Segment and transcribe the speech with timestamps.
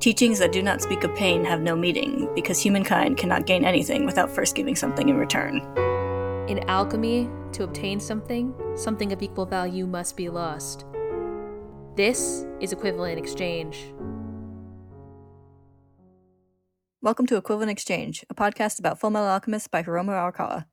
[0.00, 4.06] Teachings that do not speak of pain have no meaning, because humankind cannot gain anything
[4.06, 5.56] without first giving something in return.
[6.48, 10.86] In alchemy, to obtain something, something of equal value must be lost.
[11.96, 13.92] This is equivalent exchange.
[17.02, 20.66] Welcome to Equivalent Exchange, a podcast about Full Metal Alchemist by Hiromu Arakawa.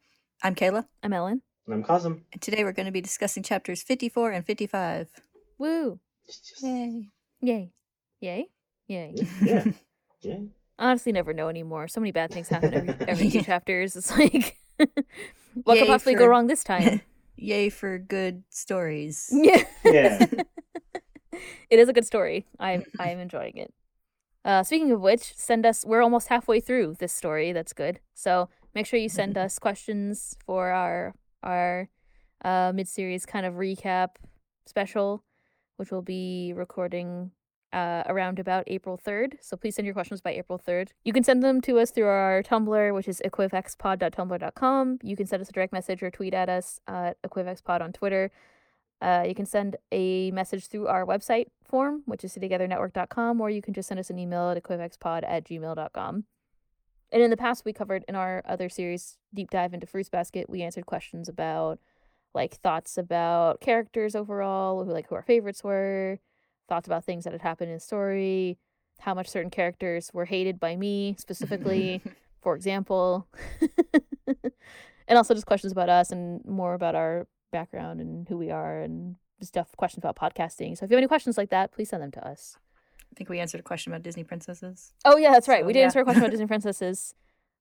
[0.44, 1.42] I'm Kayla, I'm Ellen.
[1.66, 2.22] And I'm Cosm.
[2.32, 5.10] and today we're going to be discussing chapters 54 and 55.
[5.58, 6.00] Woo!
[6.28, 7.10] Just- just- Yay.
[7.42, 7.72] Yay.
[8.22, 8.48] Yay.
[8.88, 9.16] Yay.
[9.44, 9.66] Yeah.
[10.22, 10.38] Yeah.
[10.80, 11.88] I honestly never know anymore.
[11.88, 13.96] So many bad things happen every, every two chapters.
[13.96, 14.58] It's like,
[15.64, 17.02] what Yay could possibly for- go wrong this time?
[17.36, 19.30] Yay for good stories.
[19.32, 19.64] yeah.
[19.84, 20.26] Yeah.
[21.70, 22.48] it is a good story.
[22.60, 23.72] I'm I am enjoying it.
[24.44, 25.86] Uh, speaking of which, send us.
[25.86, 27.52] We're almost halfway through this story.
[27.52, 28.00] That's good.
[28.16, 31.14] So make sure you send us questions for our
[31.44, 31.90] our
[32.44, 34.16] uh, mid series kind of recap
[34.66, 35.24] special,
[35.78, 37.32] which we'll be recording
[37.76, 39.38] uh, around about April third.
[39.42, 40.94] So please send your questions by April third.
[41.04, 45.00] You can send them to us through our Tumblr, which is equivxpod.tumblr.com.
[45.04, 48.32] You can send us a direct message or tweet at us at equivxpod on Twitter.
[49.02, 53.62] Uh, you can send a message through our website form, which is togethernetwork.com, or you
[53.62, 56.24] can just send us an email at equivxpod at gmail.com.
[57.12, 60.50] And in the past, we covered in our other series, Deep Dive into Fruits Basket,
[60.50, 61.80] we answered questions about
[62.34, 66.20] like thoughts about characters overall, who like who our favorites were,
[66.68, 68.58] thoughts about things that had happened in the story,
[69.00, 72.02] how much certain characters were hated by me specifically,
[72.42, 73.28] for example.
[75.08, 78.82] and also just questions about us and more about our background and who we are
[78.82, 80.78] and stuff questions about podcasting.
[80.78, 82.58] So if you have any questions like that, please send them to us.
[83.12, 84.94] I think we answered a question about Disney princesses.
[85.06, 85.62] Oh yeah, that's right.
[85.62, 85.86] So, we did yeah.
[85.86, 87.14] answer a question about Disney princesses.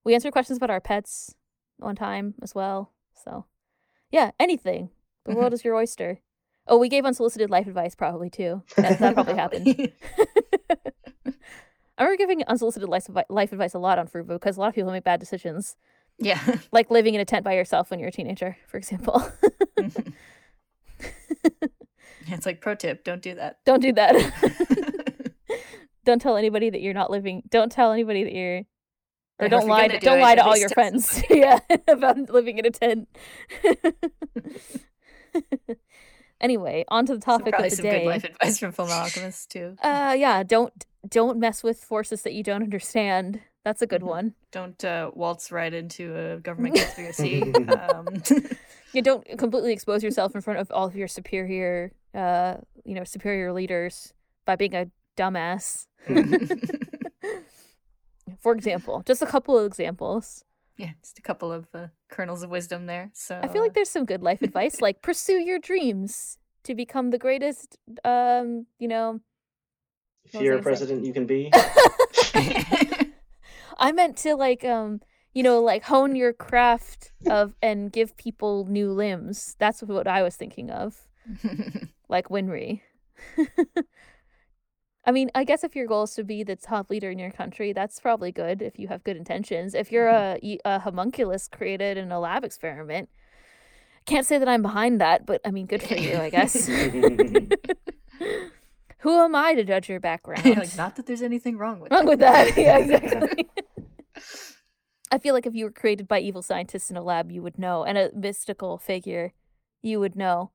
[0.03, 1.35] We answered questions about our pets
[1.77, 2.91] one time as well.
[3.23, 3.45] So
[4.11, 4.89] yeah, anything.
[5.25, 6.19] The world is your oyster.
[6.67, 8.63] Oh, we gave unsolicited life advice probably too.
[8.75, 9.67] That, that probably happened.
[11.97, 14.75] I remember giving unsolicited life, life advice a lot on Fruit because a lot of
[14.75, 15.77] people make bad decisions,
[16.17, 16.57] yeah.
[16.71, 19.25] like living in a tent by yourself when you're a teenager, for example.
[22.27, 23.59] it's like pro tip, don't do that.
[23.65, 24.15] don't do that.
[26.03, 27.43] don't tell anybody that you're not living.
[27.49, 28.63] Don't tell anybody that you're.
[29.37, 29.89] Or don't lie.
[29.89, 31.21] To, do don't lie to all your friends.
[31.29, 33.09] yeah, about living in a tent.
[36.41, 37.99] Anyway, on to the topic of the some day.
[37.99, 39.75] good life advice from Full Alchemist too.
[39.83, 40.43] Uh, yeah.
[40.43, 43.39] Don't don't mess with forces that you don't understand.
[43.63, 44.07] That's a good Mhm.
[44.07, 44.33] one.
[44.51, 47.41] Don't uh, waltz right into a government conspiracy.
[47.67, 48.21] um,
[48.93, 53.03] You don't completely expose yourself in front of all of your superior, uh, you know,
[53.03, 54.13] superior leaders
[54.45, 54.87] by being a
[55.17, 55.87] dumbass.
[58.39, 60.43] For example, just a couple of examples.
[60.77, 63.09] Yeah, just a couple of uh, kernels of wisdom there.
[63.13, 67.11] So I feel like there's some good life advice, like pursue your dreams to become
[67.11, 67.77] the greatest.
[68.03, 69.21] Um, you know,
[70.25, 70.85] If What you're I a gonna say?
[70.85, 71.51] president, you can be.
[73.77, 75.01] I meant to like, um,
[75.33, 79.55] you know, like hone your craft of and give people new limbs.
[79.59, 81.07] That's what I was thinking of,
[82.09, 82.81] like Winry.
[85.05, 87.31] I mean, I guess if your goal is to be the top leader in your
[87.31, 89.75] country, that's probably good if you have good intentions.
[89.75, 90.45] If you're mm-hmm.
[90.45, 93.09] a a homunculus created in a lab experiment,
[94.05, 96.67] can't say that I'm behind that, but I mean, good for you, I guess.
[98.99, 100.45] Who am I to judge your background?
[100.45, 102.09] like not that there's anything wrong with wrong it.
[102.09, 102.57] with that.
[102.57, 103.47] Yeah, exactly.
[105.11, 107.59] I feel like if you were created by evil scientists in a lab, you would
[107.59, 109.33] know, and a mystical figure,
[109.81, 110.51] you would know.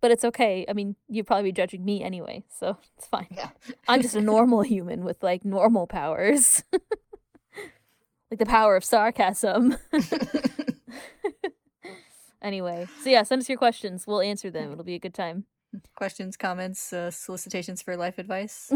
[0.00, 0.64] But it's okay.
[0.68, 3.26] I mean, you'd probably be judging me anyway, so it's fine.
[3.30, 3.50] yeah.
[3.88, 6.62] I'm just a normal human with like normal powers.
[8.30, 9.76] like the power of sarcasm.
[12.42, 14.06] anyway, so yeah, send us your questions.
[14.06, 14.72] We'll answer them.
[14.72, 15.44] It'll be a good time.
[15.96, 18.72] Questions, comments, uh, solicitations for life advice.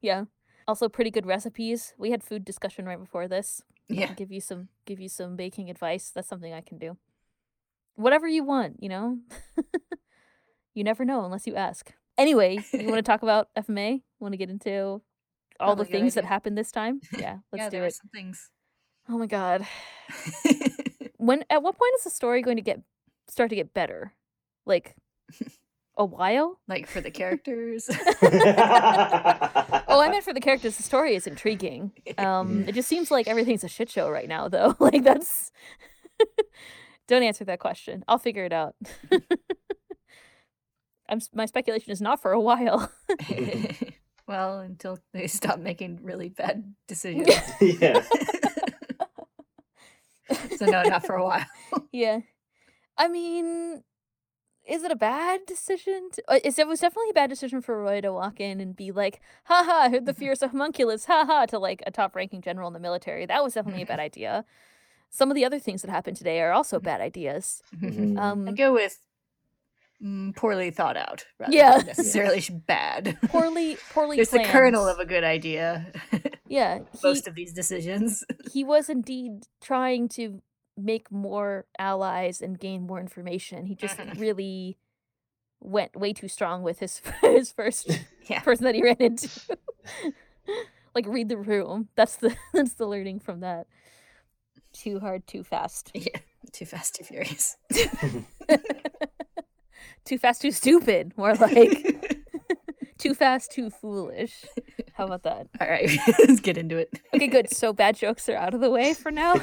[0.00, 0.24] yeah.
[0.68, 1.94] Also pretty good recipes.
[1.98, 3.62] We had food discussion right before this.
[3.88, 4.12] Yeah.
[4.14, 6.10] give you some give you some baking advice.
[6.14, 6.96] That's something I can do.
[8.00, 9.18] Whatever you want, you know?
[10.74, 11.92] you never know unless you ask.
[12.16, 14.02] Anyway, you want to talk about FMA?
[14.18, 15.02] Want to get into
[15.60, 17.00] all Probably the things that happened this time?
[17.18, 17.94] Yeah, let's yeah, do it.
[17.94, 18.50] some things.
[19.08, 19.66] Oh my god.
[21.18, 22.80] When at what point is the story going to get
[23.28, 24.14] start to get better?
[24.64, 24.96] Like
[25.98, 26.58] a while?
[26.66, 27.90] like for the characters.
[29.92, 30.76] Oh, I meant for the characters.
[30.76, 31.92] The story is intriguing.
[32.16, 34.76] Um, it just seems like everything's a shit show right now, though.
[34.78, 35.52] like that's.
[37.10, 38.04] Don't answer that question.
[38.06, 38.76] I'll figure it out.
[41.08, 42.88] I'm my speculation is not for a while.
[44.28, 47.34] well, until they stop making really bad decisions.
[47.60, 48.00] yeah.
[50.56, 51.46] so no, not for a while.
[51.90, 52.20] yeah,
[52.96, 53.82] I mean,
[54.64, 56.10] is it a bad decision?
[56.12, 58.92] To, uh, it was definitely a bad decision for Roy to walk in and be
[58.92, 62.72] like, haha, I heard the fierce homunculus, haha, to like a top ranking general in
[62.72, 63.26] the military.
[63.26, 64.44] That was definitely a bad idea.
[65.10, 67.62] Some of the other things that happened today are also bad ideas.
[67.76, 68.16] Mhm.
[68.18, 68.98] I Um, go with
[70.02, 71.78] mm, poorly thought out rather Yeah.
[71.78, 73.18] than necessarily sh- bad.
[73.28, 74.46] poorly, poorly There's planned.
[74.46, 75.92] the kernel of a good idea.
[76.48, 76.78] yeah.
[76.92, 78.24] He, Most of these decisions.
[78.52, 80.40] he was indeed trying to
[80.76, 83.66] make more allies and gain more information.
[83.66, 84.18] He just Mhm.
[84.18, 84.78] really
[85.60, 87.90] went way too strong with his his first
[88.28, 88.40] Yeah.
[88.40, 89.28] person that he ran into.
[90.94, 91.88] like read the room.
[91.96, 93.66] That's the that's the learning from that.
[94.72, 95.90] Too hard, too fast.
[96.00, 96.18] Yeah.
[96.52, 97.56] Too fast, too furious.
[100.04, 101.12] too fast, too stupid.
[101.16, 102.18] More like
[102.98, 104.44] too fast, too foolish.
[104.94, 105.48] How about that?
[105.60, 106.90] All right, let's get into it.
[107.14, 107.52] Okay, good.
[107.54, 109.34] So bad jokes are out of the way for now.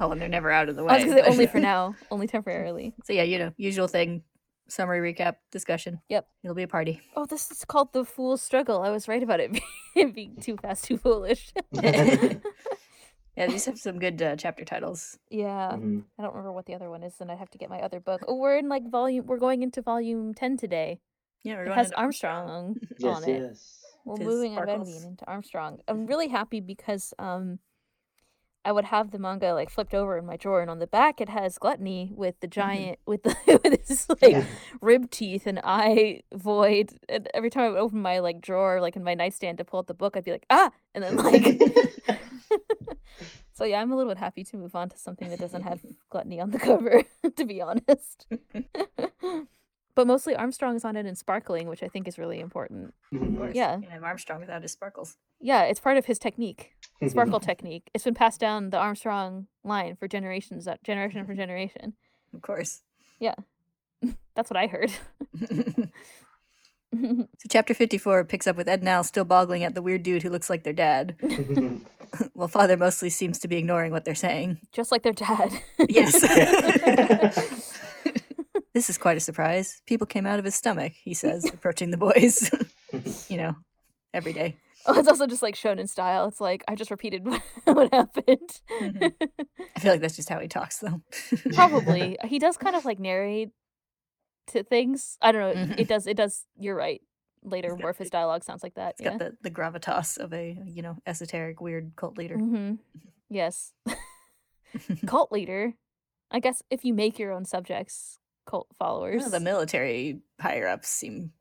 [0.00, 0.94] Oh, and they're never out of the way.
[0.94, 2.94] I was gonna say only for now, only temporarily.
[3.04, 4.22] So yeah, you know, usual thing.
[4.68, 6.00] Summary recap discussion.
[6.08, 6.26] Yep.
[6.42, 7.00] It'll be a party.
[7.14, 8.82] Oh, this is called the fool's struggle.
[8.82, 9.52] I was right about it
[9.94, 11.52] being, being too fast, too foolish.
[13.36, 15.18] Yeah, these have some good uh, chapter titles.
[15.30, 16.04] yeah, Mhm.
[16.18, 18.00] I don't remember what the other one is, and I have to get my other
[18.00, 18.22] book.
[18.26, 19.26] Oh, we're in like volume.
[19.26, 21.00] We're going into volume ten today.
[21.42, 23.40] Yeah, we're It going has into Armstrong Yes, on it.
[23.42, 23.82] yes.
[24.04, 24.88] We're Tis moving on Sparkles.
[24.88, 25.80] Benveen into Armstrong.
[25.88, 27.58] I'm really happy because um,
[28.66, 31.20] I would have the manga like flipped over in my drawer, and on the back
[31.20, 34.44] it has Gluttony with the giant with the with his like
[34.80, 36.90] rib teeth and eye void.
[37.08, 39.78] And every time I would open my like drawer, like in my nightstand to pull
[39.78, 41.62] out the book, I'd be like, ah, and then like.
[43.52, 45.80] so yeah, I'm a little bit happy to move on to something that doesn't have
[46.10, 47.04] Gluttony on the cover,
[47.36, 48.26] to be honest.
[49.96, 52.94] But mostly Armstrong is on it and sparkling, which I think is really important.
[53.12, 53.56] Of course.
[53.56, 53.76] Yeah.
[53.76, 55.16] You can have Armstrong without his sparkles.
[55.40, 56.76] Yeah, it's part of his technique,
[57.08, 57.90] sparkle technique.
[57.94, 61.94] It's been passed down the Armstrong line for generations, uh, generation for generation.
[62.34, 62.82] Of course.
[63.18, 63.34] Yeah,
[64.36, 64.92] that's what I heard.
[66.94, 70.22] So chapter 54 picks up with Ed and Al still boggling at the weird dude
[70.22, 71.16] who looks like their dad,
[72.32, 74.60] while father mostly seems to be ignoring what they're saying.
[74.72, 75.50] Just like their dad.
[75.88, 77.74] Yes.
[78.76, 79.80] This is quite a surprise.
[79.86, 82.50] People came out of his stomach, he says, approaching the boys.
[83.30, 83.56] you know,
[84.12, 84.58] every day.
[84.84, 86.28] oh, it's also just like shown in style.
[86.28, 87.26] It's like I just repeated
[87.64, 88.60] what happened.
[88.82, 89.14] Mhm.
[89.74, 91.00] I feel like that's just how he talks, though.
[91.54, 92.18] Probably.
[92.24, 93.48] He does kind of like narrate
[94.48, 95.16] to things.
[95.22, 95.64] I don't know.
[95.68, 95.80] Mhm.
[95.80, 96.06] It does.
[96.06, 96.44] It does.
[96.58, 97.00] You're right.
[97.42, 98.96] Later, got more of his dialogue sounds like that.
[98.98, 99.10] It's yeah.
[99.12, 102.36] got the, the gravitas of a, you know, esoteric, weird cult leader.
[102.36, 102.74] hmm
[103.30, 103.72] Yes.
[105.06, 105.72] cult leader.
[106.30, 109.22] I guess if you make your own subjects, cult followers.
[109.22, 111.32] Well, the military higher ups seem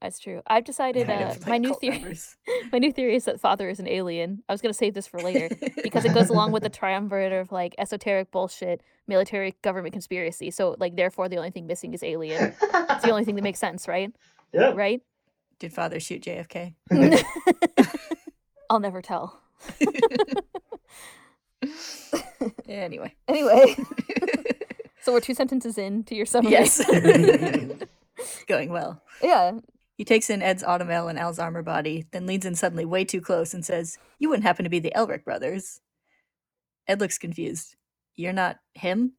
[0.00, 0.42] That's true.
[0.46, 2.16] I've decided uh, like my new theory.
[2.72, 4.42] my new theory is that Father is an alien.
[4.48, 5.48] I was gonna save this for later
[5.82, 10.50] because it goes along with the triumvirate of like esoteric bullshit, military government conspiracy.
[10.50, 12.54] So like, therefore, the only thing missing is alien.
[12.60, 14.12] It's the only thing that makes sense, right?
[14.52, 14.76] Yep.
[14.76, 15.00] Right?
[15.58, 16.74] Did father shoot JFK?
[18.70, 19.40] I'll never tell.
[22.68, 23.14] anyway.
[23.28, 23.76] Anyway,
[25.04, 26.52] so we're two sentences in to your summary.
[26.52, 26.82] Yes.
[28.48, 29.02] Going well.
[29.22, 29.52] yeah.
[29.96, 33.20] He takes in Ed's automail and Al's armor body, then leans in suddenly way too
[33.20, 35.80] close and says, You wouldn't happen to be the Elric brothers.
[36.88, 37.76] Ed looks confused.
[38.16, 39.12] You're not him?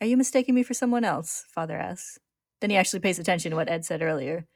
[0.00, 1.44] Are you mistaking me for someone else?
[1.48, 2.18] Father asks.
[2.60, 4.46] Then he actually pays attention to what Ed said earlier.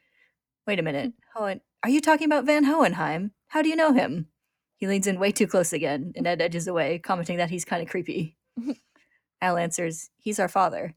[0.66, 1.12] Wait a minute.
[1.36, 3.32] Hohen, are you talking about Van Hohenheim?
[3.48, 4.26] How do you know him?
[4.76, 7.82] He leans in way too close again, and Ed edges away, commenting that he's kind
[7.82, 8.36] of creepy.
[9.40, 10.94] Al answers, He's our father.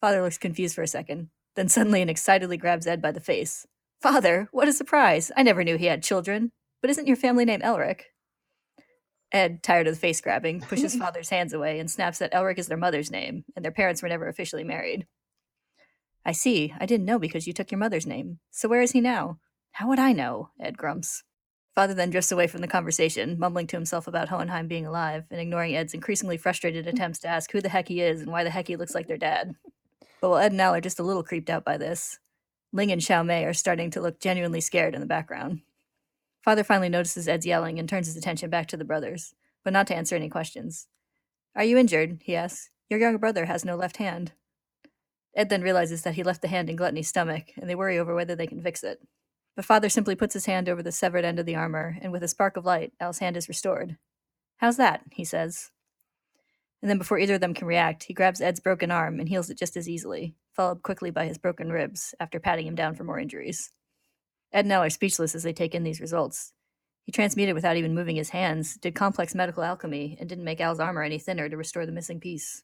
[0.00, 3.66] Father looks confused for a second, then suddenly and excitedly grabs Ed by the face.
[4.00, 5.30] Father, what a surprise!
[5.36, 6.52] I never knew he had children.
[6.80, 8.04] But isn't your family name Elric?
[9.32, 12.66] Ed, tired of the face grabbing, pushes father's hands away and snaps that Elric is
[12.66, 15.06] their mother's name, and their parents were never officially married.
[16.24, 16.74] I see.
[16.78, 18.40] I didn't know because you took your mother's name.
[18.50, 19.38] So where is he now?
[19.72, 20.50] How would I know?
[20.60, 21.22] Ed grumps.
[21.74, 25.40] Father then drifts away from the conversation, mumbling to himself about Hohenheim being alive and
[25.40, 28.50] ignoring Ed's increasingly frustrated attempts to ask who the heck he is and why the
[28.50, 29.54] heck he looks like their dad.
[30.20, 32.18] But while Ed and Al are just a little creeped out by this,
[32.72, 35.62] Ling and Xiao Mei are starting to look genuinely scared in the background.
[36.42, 39.34] Father finally notices Ed's yelling and turns his attention back to the brothers,
[39.64, 40.86] but not to answer any questions.
[41.54, 42.20] Are you injured?
[42.22, 42.70] he asks.
[42.88, 44.32] Your younger brother has no left hand.
[45.34, 48.14] Ed then realizes that he left the hand in Gluttony's stomach, and they worry over
[48.14, 49.00] whether they can fix it.
[49.60, 52.22] But father simply puts his hand over the severed end of the armor, and with
[52.22, 53.98] a spark of light, Al's hand is restored.
[54.56, 55.02] How's that?
[55.12, 55.70] he says.
[56.80, 59.50] And then before either of them can react, he grabs Ed's broken arm and heals
[59.50, 63.04] it just as easily, followed quickly by his broken ribs, after patting him down for
[63.04, 63.70] more injuries.
[64.50, 66.54] Ed and Al are speechless as they take in these results.
[67.02, 70.80] He transmuted without even moving his hands, did complex medical alchemy, and didn't make Al's
[70.80, 72.62] armor any thinner to restore the missing piece.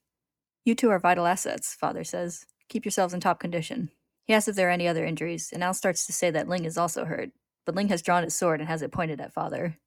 [0.65, 2.47] You two are vital assets, father says.
[2.71, 3.91] Keep yourselves in top condition.
[4.26, 6.64] He asks if there are any other injuries, and Al starts to say that Ling
[6.64, 7.30] is also hurt,
[7.64, 9.78] but Ling has drawn his sword and has it pointed at father.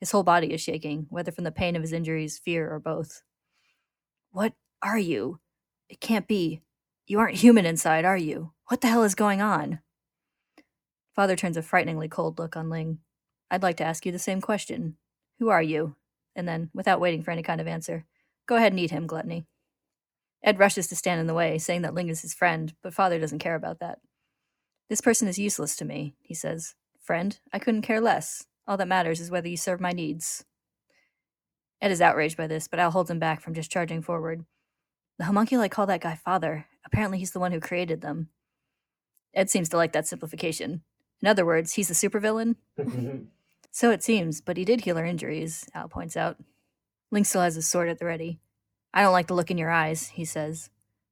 [0.00, 3.22] His whole body is shaking, whether from the pain of his injuries, fear, or both.
[4.32, 4.52] What
[4.82, 5.40] are you?
[5.88, 6.62] It can't be.
[7.06, 8.52] You aren't human inside, are you?
[8.66, 9.78] What the hell is going on?
[11.14, 12.98] Father turns a frighteningly cold look on Ling.
[13.50, 14.96] I'd like to ask you the same question.
[15.38, 15.94] Who are you?
[16.34, 18.04] And then, without waiting for any kind of answer,
[18.46, 19.46] go ahead and eat him, Gluttony.
[20.42, 23.18] Ed rushes to stand in the way, saying that Ling is his friend, but Father
[23.18, 23.98] doesn't care about that.
[24.88, 26.74] This person is useless to me, he says.
[27.00, 28.46] Friend, I couldn't care less.
[28.68, 30.44] All that matters is whether you serve my needs.
[31.80, 34.44] Ed is outraged by this, but Al holds him back from just charging forward.
[35.18, 36.66] The homunculi call that guy father.
[36.84, 38.28] Apparently, he's the one who created them.
[39.34, 40.82] Ed seems to like that simplification.
[41.22, 42.56] In other words, he's the supervillain.
[43.76, 46.38] So it seems, but he did heal her injuries, Al points out.
[47.10, 48.40] Ling still has his sword at the ready.
[48.96, 50.70] I don't like the look in your eyes, he says.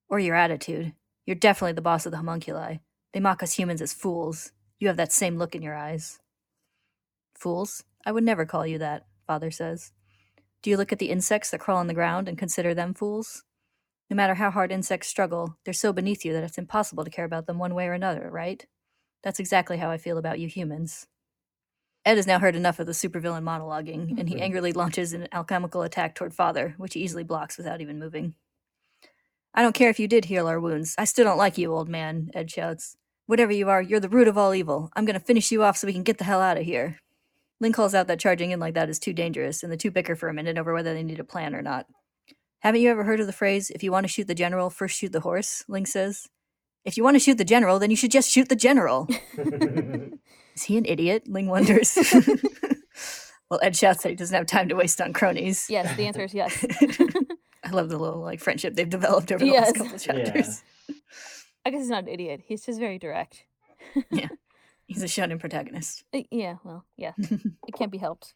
[0.08, 0.94] Or your attitude.
[1.26, 2.78] You're definitely the boss of the homunculi.
[3.12, 4.52] They mock us humans as fools.
[4.80, 6.18] You have that same look in your eyes.
[7.38, 7.84] Fools?
[8.06, 9.92] I would never call you that, Father says.
[10.62, 13.44] Do you look at the insects that crawl on the ground and consider them fools?
[14.08, 17.26] No matter how hard insects struggle, they're so beneath you that it's impossible to care
[17.26, 18.64] about them one way or another, right?
[19.22, 21.06] That's exactly how I feel about you humans.
[22.04, 25.82] Ed has now heard enough of the supervillain monologuing, and he angrily launches an alchemical
[25.82, 28.34] attack toward Father, which he easily blocks without even moving.
[29.54, 30.94] I don't care if you did heal our wounds.
[30.99, 32.96] I still don't like you, old man, Ed shouts.
[33.26, 34.90] Whatever you are, you're the root of all evil.
[34.94, 37.00] I'm gonna finish you off so we can get the hell out of here.
[37.61, 40.14] Ling calls out that charging in like that is too dangerous, and the two bicker
[40.14, 41.87] for a minute over whether they need a plan or not.
[42.58, 44.99] Haven't you ever heard of the phrase, if you want to shoot the general, first
[44.99, 45.64] shoot the horse?
[45.68, 46.28] Ling says.
[46.84, 49.08] If you want to shoot the general, then you should just shoot the general.
[50.54, 51.25] Is he an idiot?
[51.26, 51.96] Ling wonders.
[53.50, 55.66] well, Ed shouts that he doesn't have time to waste on cronies.
[55.68, 56.64] Yes, the answer is yes.
[57.64, 59.66] I love the little like friendship they've developed over the Yes.
[59.68, 60.62] last couple of chapters.
[61.66, 62.42] I guess he's not an idiot.
[62.46, 63.44] He's just very direct.
[64.11, 64.28] Yeah.
[64.87, 66.04] He's a shonen protagonist.
[66.12, 67.12] Uh, Yeah, well, yeah.
[67.18, 68.34] It can't be helped.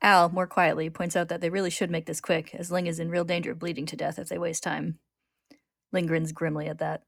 [0.00, 2.98] Al, more quietly, points out that they really should make this quick, as Ling is
[2.98, 4.98] in real danger of bleeding to death if they waste time.
[5.92, 7.02] Ling grins grimly at that.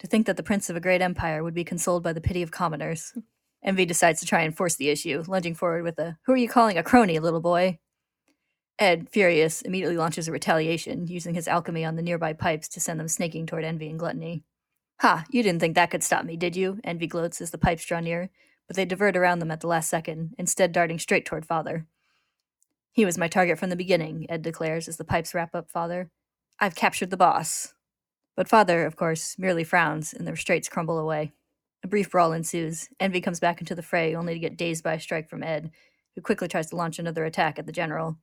[0.00, 2.42] To think that the prince of a great empire would be consoled by the pity
[2.42, 3.14] of commoners.
[3.62, 6.48] Envy decides to try and force the issue, lunging forward with a, Who are you
[6.48, 7.78] calling a crony, little boy?
[8.78, 13.00] Ed, furious, immediately launches a retaliation, using his alchemy on the nearby pipes to send
[13.00, 14.44] them snaking toward Envy and Gluttony.
[15.00, 16.78] Ha, you didn't think that could stop me, did you?
[16.84, 18.30] Envy gloats as the pipes draw near,
[18.66, 21.86] but they divert around them at the last second, instead darting straight toward Father.
[22.92, 26.10] He was my target from the beginning, Ed declares as the pipes wrap up Father.
[26.58, 27.74] I've captured the boss.
[28.36, 31.32] But Father, of course, merely frowns, and the restraints crumble away.
[31.82, 32.88] A brief brawl ensues.
[33.00, 35.70] Envy comes back into the fray, only to get dazed by a strike from Ed,
[36.14, 38.18] who quickly tries to launch another attack at the general.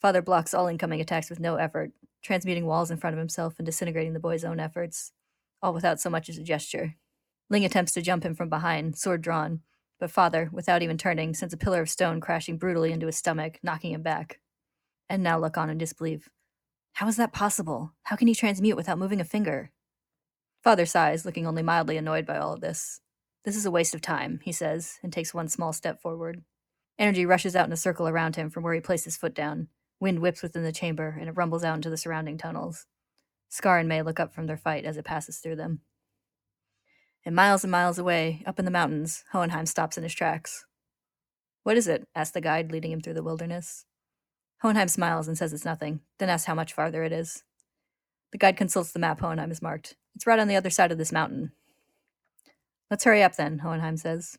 [0.00, 1.92] Father blocks all incoming attacks with no effort,
[2.22, 5.12] transmuting walls in front of himself and disintegrating the boy's own efforts,
[5.62, 6.94] all without so much as a gesture.
[7.50, 9.60] Ling attempts to jump him from behind, sword drawn,
[10.00, 13.58] but Father, without even turning, sends a pillar of stone crashing brutally into his stomach,
[13.62, 14.40] knocking him back.
[15.08, 16.28] And now look on in disbelief.
[16.94, 17.92] How is that possible?
[18.04, 19.72] How can he transmute without moving a finger?
[20.62, 23.00] Father sighs, looking only mildly annoyed by all of this.
[23.44, 26.42] This is a waste of time, he says, and takes one small step forward.
[26.98, 29.68] Energy rushes out in a circle around him from where he placed his foot down.
[29.98, 32.86] Wind whips within the chamber, and it rumbles out into the surrounding tunnels.
[33.48, 35.80] Scar and May look up from their fight as it passes through them.
[37.24, 40.66] And miles and miles away, up in the mountains, Hohenheim stops in his tracks.
[41.62, 42.06] What is it?
[42.14, 43.86] asks the guide, leading him through the wilderness.
[44.62, 47.42] Hohenheim smiles and says it's nothing, then asks how much farther it is.
[48.30, 49.96] The guide consults the map Hohenheim has marked.
[50.14, 51.50] It's right on the other side of this mountain.
[52.88, 54.38] Let's hurry up then, Hohenheim says.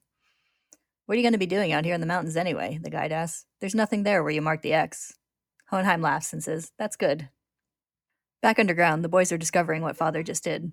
[1.06, 2.80] What are you going to be doing out here in the mountains anyway?
[2.82, 3.46] The guide asks.
[3.60, 5.13] There's nothing there where you marked the X.
[5.68, 7.27] Hohenheim laughs and says, That's good.
[8.42, 10.72] Back underground, the boys are discovering what Father just did.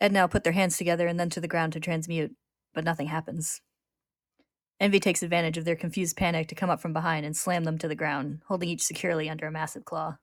[0.00, 2.34] Ed now put their hands together and then to the ground to transmute,
[2.74, 3.60] but nothing happens.
[4.80, 7.78] Envy takes advantage of their confused panic to come up from behind and slam them
[7.78, 10.18] to the ground, holding each securely under a massive claw.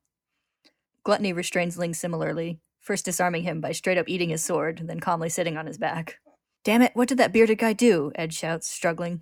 [1.03, 5.29] Gluttony restrains Ling similarly, first disarming him by straight up eating his sword, then calmly
[5.29, 6.19] sitting on his back.
[6.63, 8.11] Damn it, what did that bearded guy do?
[8.15, 9.21] Ed shouts, struggling.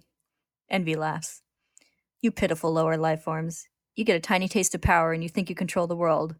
[0.70, 1.42] Envy laughs.
[2.22, 3.70] You pitiful lower life forms.
[3.96, 6.36] You get a tiny taste of power and you think you control the world,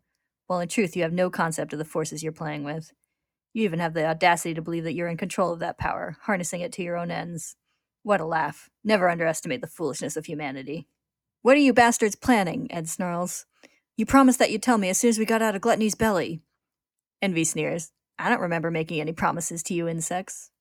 [0.48, 2.92] while in truth you have no concept of the forces you're playing with.
[3.54, 6.62] You even have the audacity to believe that you're in control of that power, harnessing
[6.62, 7.56] it to your own ends.
[8.04, 8.70] What a laugh.
[8.84, 10.88] Never underestimate the foolishness of humanity.
[11.42, 12.68] What are you bastards planning?
[12.72, 13.46] Ed snarls.
[13.98, 16.42] You promised that you'd tell me as soon as we got out of Gluttony's belly.
[17.22, 17.92] Envy sneers.
[18.18, 20.52] I don't remember making any promises to you insects.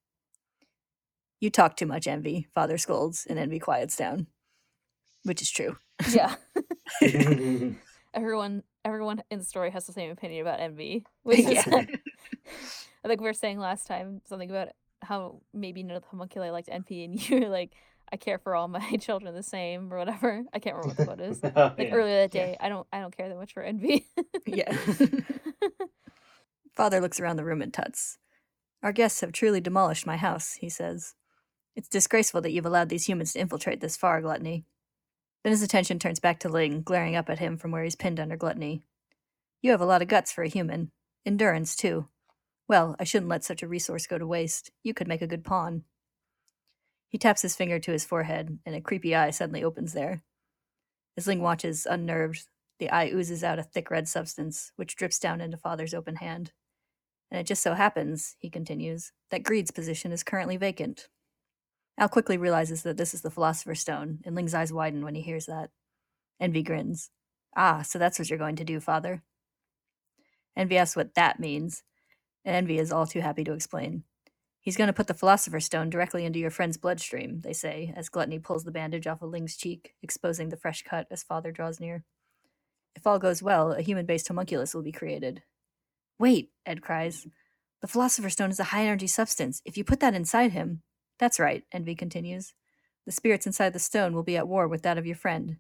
[1.41, 4.27] You talk too much, Envy, Father scolds, and Envy quiets down.
[5.25, 5.77] Which is true.
[6.11, 6.35] yeah.
[8.15, 11.05] Everyone everyone in the story has the same opinion about envy.
[11.25, 11.63] Which is Yeah.
[11.67, 11.89] that-
[13.05, 14.69] I think we were saying last time something about
[15.03, 17.73] how maybe none of the homunculi liked envy, and you're like,
[18.11, 20.43] I care for all my children the same or whatever.
[20.53, 21.41] I can't remember what the quote is.
[21.57, 21.95] Oh, Like yeah.
[21.95, 22.47] earlier that Yeah.
[22.47, 24.07] day, I don't I don't care that much for envy.
[24.47, 24.75] yeah.
[26.75, 28.19] Father looks around the room and tuts.
[28.83, 31.15] Our guests have truly demolished my house, he says.
[31.75, 34.65] It's disgraceful that you've allowed these humans to infiltrate this far, Gluttony.
[35.43, 38.21] Then his attention turns back to Ling, glaring up at him from where he's pinned
[38.21, 38.83] under Gluttony.
[39.63, 40.91] You have a lot of guts for a human.
[41.27, 42.07] Endurance, too.
[42.69, 44.71] Well, I shouldn't let such a resource go to waste.
[44.83, 45.85] You could make a good pawn.
[47.09, 50.23] He taps his finger to his forehead, and a creepy eye suddenly opens there.
[51.17, 52.47] As Ling watches, unnerved,
[52.79, 56.53] the eye oozes out a thick red substance, which drips down into Father's open hand.
[57.31, 61.09] And it just so happens, he continues, that Greed's position is currently vacant.
[61.97, 65.23] Al quickly realizes that this is the Philosopher's Stone, and Ling's eyes widen when he
[65.23, 65.71] hears that.
[66.39, 67.11] Envy grins.
[67.57, 69.23] Ah, so that's what you're going to do, Father.
[70.55, 71.83] Envy asks what that means,
[72.49, 74.05] and Envy is all too happy to explain.
[74.59, 78.09] He's going to put the Philosopher's Stone directly into your friend's bloodstream, they say, as
[78.09, 81.79] Gluttony pulls the bandage off of Ling's cheek, exposing the fresh cut as Father draws
[81.79, 82.05] near.
[82.97, 85.43] If all goes well, a human based homunculus will be created.
[86.19, 87.27] Wait, Ed cries.
[87.83, 89.61] The Philosopher's Stone is a high energy substance.
[89.67, 90.81] If you put that inside him.
[91.19, 92.55] That's right, Envy continues.
[93.05, 95.59] The spirits inside the stone will be at war with that of your friend.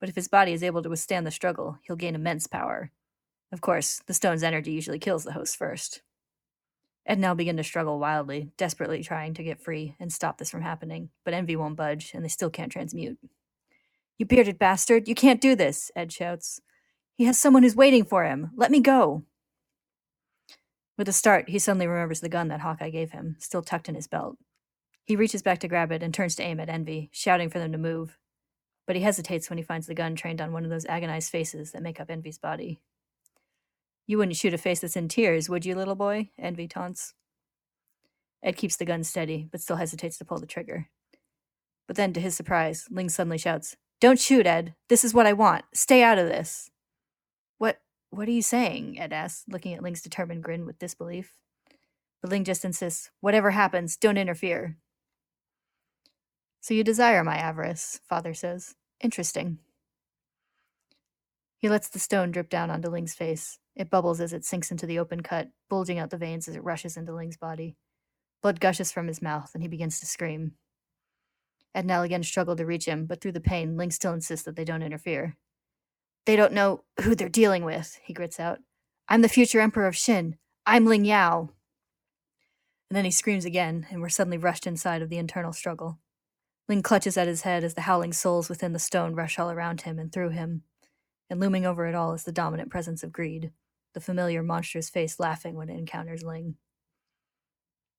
[0.00, 2.90] But if his body is able to withstand the struggle, he'll gain immense power.
[3.52, 6.02] Of course, the stone's energy usually kills the host first.
[7.06, 10.62] Ed now begin to struggle wildly, desperately trying to get free and stop this from
[10.62, 13.18] happening, but Envy won't budge, and they still can't transmute.
[14.16, 16.60] You bearded bastard, you can't do this, Ed shouts.
[17.16, 18.50] He has someone who's waiting for him.
[18.56, 19.24] Let me go.
[20.96, 23.96] With a start, he suddenly remembers the gun that Hawkeye gave him, still tucked in
[23.96, 24.38] his belt.
[25.04, 27.72] He reaches back to grab it and turns to aim at Envy, shouting for them
[27.72, 28.18] to move.
[28.86, 31.72] But he hesitates when he finds the gun trained on one of those agonized faces
[31.72, 32.80] that make up Envy's body.
[34.06, 36.30] You wouldn't shoot a face that's in tears, would you, little boy?
[36.38, 37.14] Envy taunts.
[38.42, 40.90] Ed keeps the gun steady, but still hesitates to pull the trigger.
[41.86, 44.74] But then, to his surprise, Ling suddenly shouts, Don't shoot, Ed.
[44.88, 45.64] This is what I want.
[45.72, 46.70] Stay out of this.
[47.58, 49.00] What what are you saying?
[49.00, 51.34] Ed asks, looking at Ling's determined grin with disbelief.
[52.20, 54.76] But Ling just insists, Whatever happens, don't interfere.
[56.60, 58.74] So you desire my avarice, father says.
[59.02, 59.58] Interesting.
[61.58, 63.58] He lets the stone drip down onto Ling's face.
[63.76, 66.62] It bubbles as it sinks into the open cut, bulging out the veins as it
[66.62, 67.76] rushes into Ling's body.
[68.42, 70.52] Blood gushes from his mouth, and he begins to scream.
[71.74, 74.54] And Al again struggle to reach him, but through the pain, Ling still insists that
[74.54, 75.36] they don't interfere.
[76.26, 78.60] They don't know who they're dealing with, he grits out.
[79.08, 80.36] I'm the future Emperor of Shin.
[80.64, 81.50] I'm Ling Yao.
[82.88, 85.98] And then he screams again, and we're suddenly rushed inside of the internal struggle.
[86.68, 89.82] Ling clutches at his head as the howling souls within the stone rush all around
[89.82, 90.62] him and through him.
[91.28, 93.50] And looming over it all is the dominant presence of greed,
[93.94, 96.56] the familiar monstrous face laughing when it encounters Ling.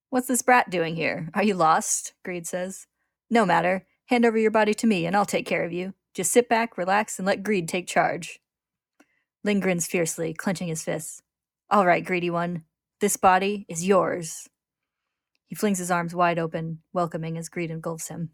[0.09, 1.29] What's this brat doing here?
[1.33, 2.13] Are you lost?
[2.23, 2.87] Greed says.
[3.29, 3.85] No matter.
[4.05, 5.93] Hand over your body to me, and I'll take care of you.
[6.13, 8.39] Just sit back, relax, and let greed take charge.
[9.43, 11.21] Ling grins fiercely, clenching his fists.
[11.69, 12.63] All right, greedy one.
[13.01, 14.47] This body is yours.
[15.47, 18.29] He flings his arms wide open, welcoming as greed engulfs him.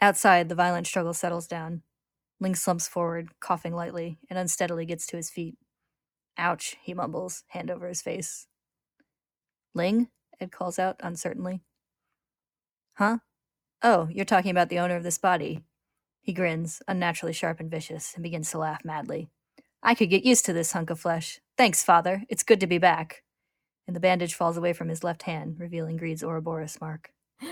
[0.00, 1.82] Outside, the violent struggle settles down.
[2.40, 5.56] Ling slumps forward, coughing lightly, and unsteadily gets to his feet.
[6.36, 8.46] Ouch, he mumbles, hand over his face.
[9.74, 10.08] Ling?
[10.40, 11.62] Ed calls out uncertainly.
[12.94, 13.18] Huh?
[13.82, 15.62] Oh, you're talking about the owner of this body.
[16.22, 19.28] He grins, unnaturally sharp and vicious, and begins to laugh madly.
[19.82, 21.40] I could get used to this hunk of flesh.
[21.56, 22.24] Thanks, father.
[22.28, 23.22] It's good to be back.
[23.86, 27.10] And the bandage falls away from his left hand, revealing Greed's Ouroboros mark.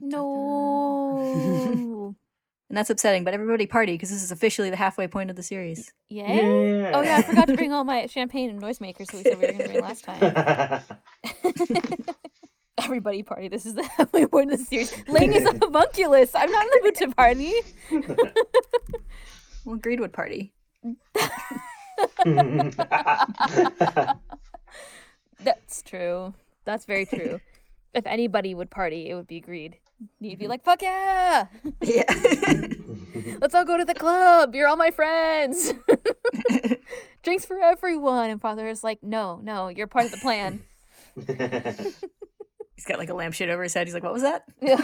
[0.00, 0.02] Wow.
[0.02, 2.16] No.
[2.68, 5.42] And that's upsetting, but everybody party because this is officially the halfway point of the
[5.42, 5.92] series.
[6.08, 6.26] yeah?
[6.32, 6.90] Yeah.
[6.94, 9.46] Oh yeah, I forgot to bring all my champagne and noisemakers that we said we
[9.46, 10.82] were gonna bring last time.
[12.78, 13.48] Everybody party.
[13.48, 14.92] This is the halfway point of the series.
[15.08, 16.34] Ling is a homunculus.
[16.34, 17.52] I'm not in the mood to party.
[19.64, 20.52] Well, Greed would party.
[25.42, 26.34] That's true.
[26.64, 27.40] That's very true.
[27.94, 29.78] if anybody would party, it would be Greed.
[30.20, 30.50] You'd be mm-hmm.
[30.50, 31.46] like, "Fuck yeah!
[31.82, 32.04] Yeah.
[33.40, 34.54] Let's all go to the club.
[34.54, 35.72] You're all my friends.
[37.22, 40.62] Drinks for everyone." And Father is like, "No, no, you're part of the plan."
[41.16, 43.86] He's got like a lampshade over his head.
[43.86, 44.44] He's like, what was that?
[44.60, 44.80] Yeah.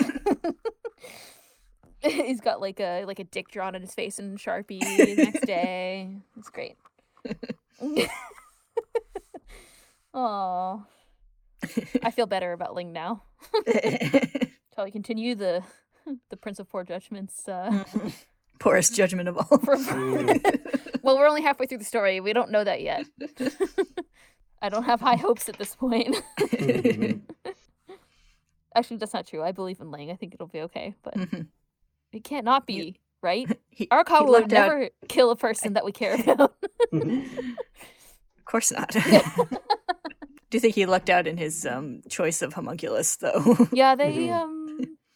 [2.00, 5.46] He's got like a like a dick drawn on his face in Sharpie the next
[5.46, 6.16] day.
[6.38, 6.76] It's great.
[10.14, 10.84] Oh,
[12.02, 13.22] I feel better about Ling now.
[14.74, 15.62] Shall we continue the
[16.30, 17.84] the Prince of Poor Judgments uh,
[18.58, 19.58] Poorest judgment of all.
[19.58, 20.60] Mm.
[21.02, 22.20] well, we're only halfway through the story.
[22.20, 23.06] We don't know that yet.
[24.62, 26.16] I don't have high hopes at this point.
[28.74, 29.42] Actually, that's not true.
[29.42, 30.10] I believe in Ling.
[30.10, 31.48] I think it'll be okay, but Mhm.
[32.12, 33.48] it can't not be, You- right?
[33.68, 36.54] he, Arakawa would lucked out- never kill a person that we care about.
[36.92, 38.90] Of course not.
[38.90, 43.66] Do you think he lucked out in his um, choice of homunculus, though?
[43.72, 44.32] yeah, they Mhm.
[44.32, 44.61] um.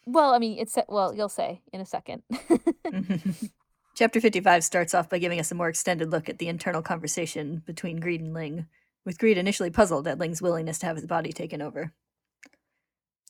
[0.06, 2.22] Well, I mean, it's well, you'll say in a second.
[3.96, 7.62] Chapter 55 starts off by giving us a more extended look at the internal conversation
[7.66, 8.66] between Greed and Ling,
[9.04, 11.92] with Greed initially puzzled at Ling's willingness to have his body taken over.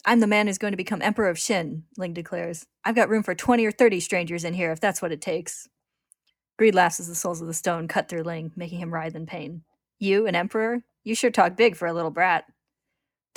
[0.04, 2.66] I'm the man who's going to become Emperor of Shin, Ling declares.
[2.84, 5.68] I've got room for 20 or 30 strangers in here if that's what it takes.
[6.58, 9.26] Greed laughs as the souls of the stone cut through Ling, making him writhe in
[9.26, 9.62] pain.
[9.98, 10.82] You, an emperor?
[11.04, 12.44] You sure talk big for a little brat.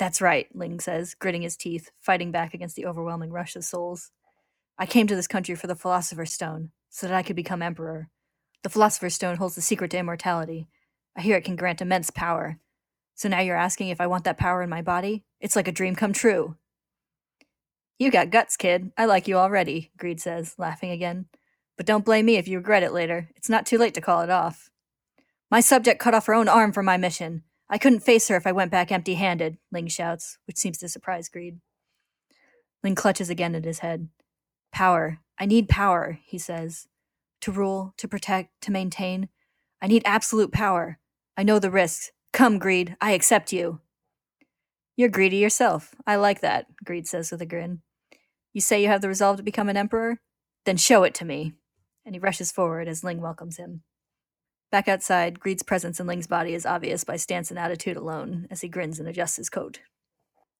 [0.00, 4.12] That's right, Ling says, gritting his teeth, fighting back against the overwhelming rush of souls.
[4.78, 8.08] I came to this country for the Philosopher's Stone, so that I could become emperor.
[8.62, 10.68] The Philosopher's Stone holds the secret to immortality.
[11.14, 12.58] I hear it can grant immense power.
[13.14, 15.26] So now you're asking if I want that power in my body?
[15.38, 16.56] It's like a dream come true.
[17.98, 18.92] You got guts, kid.
[18.96, 21.26] I like you already, Greed says, laughing again.
[21.76, 23.28] But don't blame me if you regret it later.
[23.36, 24.70] It's not too late to call it off.
[25.50, 27.42] My subject cut off her own arm for my mission.
[27.72, 30.88] I couldn't face her if I went back empty handed, Ling shouts, which seems to
[30.88, 31.60] surprise Greed.
[32.82, 34.08] Ling clutches again at his head.
[34.72, 35.20] Power.
[35.38, 36.88] I need power, he says.
[37.42, 39.28] To rule, to protect, to maintain.
[39.80, 40.98] I need absolute power.
[41.36, 42.10] I know the risks.
[42.32, 42.96] Come, Greed.
[43.00, 43.80] I accept you.
[44.96, 45.94] You're greedy yourself.
[46.06, 47.80] I like that, Greed says with a grin.
[48.52, 50.20] You say you have the resolve to become an emperor?
[50.66, 51.54] Then show it to me.
[52.04, 53.82] And he rushes forward as Ling welcomes him.
[54.70, 58.60] Back outside, Greed's presence in Ling's body is obvious by stance and attitude alone as
[58.60, 59.80] he grins and adjusts his coat.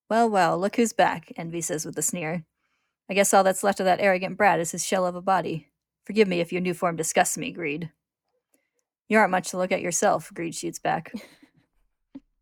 [0.09, 2.45] Well, well, look who's back, Envy says with a sneer.
[3.09, 5.69] I guess all that's left of that arrogant brat is his shell of a body.
[6.05, 7.91] Forgive me if your new form disgusts me, Greed.
[9.09, 11.13] You aren't much to look at yourself, Greed shoots back.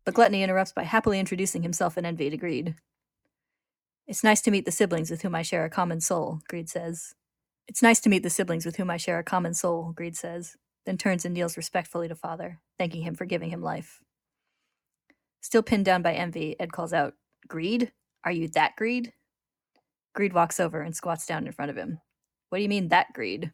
[0.05, 2.73] But Gluttony interrupts by happily introducing himself and envy to Greed.
[4.07, 7.13] It's nice to meet the siblings with whom I share a common soul, Greed says.
[7.67, 10.55] It's nice to meet the siblings with whom I share a common soul, Greed says,
[10.89, 14.01] then turns and kneels respectfully to Father, thanking him for giving him life.
[15.39, 17.13] Still pinned down by envy, Ed calls out,
[17.47, 17.91] Greed?
[18.23, 19.13] Are you that greed?
[20.15, 21.99] Greed walks over and squats down in front of him.
[22.49, 23.53] What do you mean, that greed?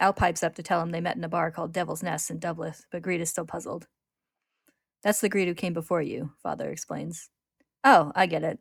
[0.00, 2.40] Al pipes up to tell him they met in a bar called Devil's Nest in
[2.40, 3.86] Dublith, but Greed is still puzzled.
[5.04, 7.30] That's the greed who came before you, Father explains.
[7.84, 8.58] Oh, I get it.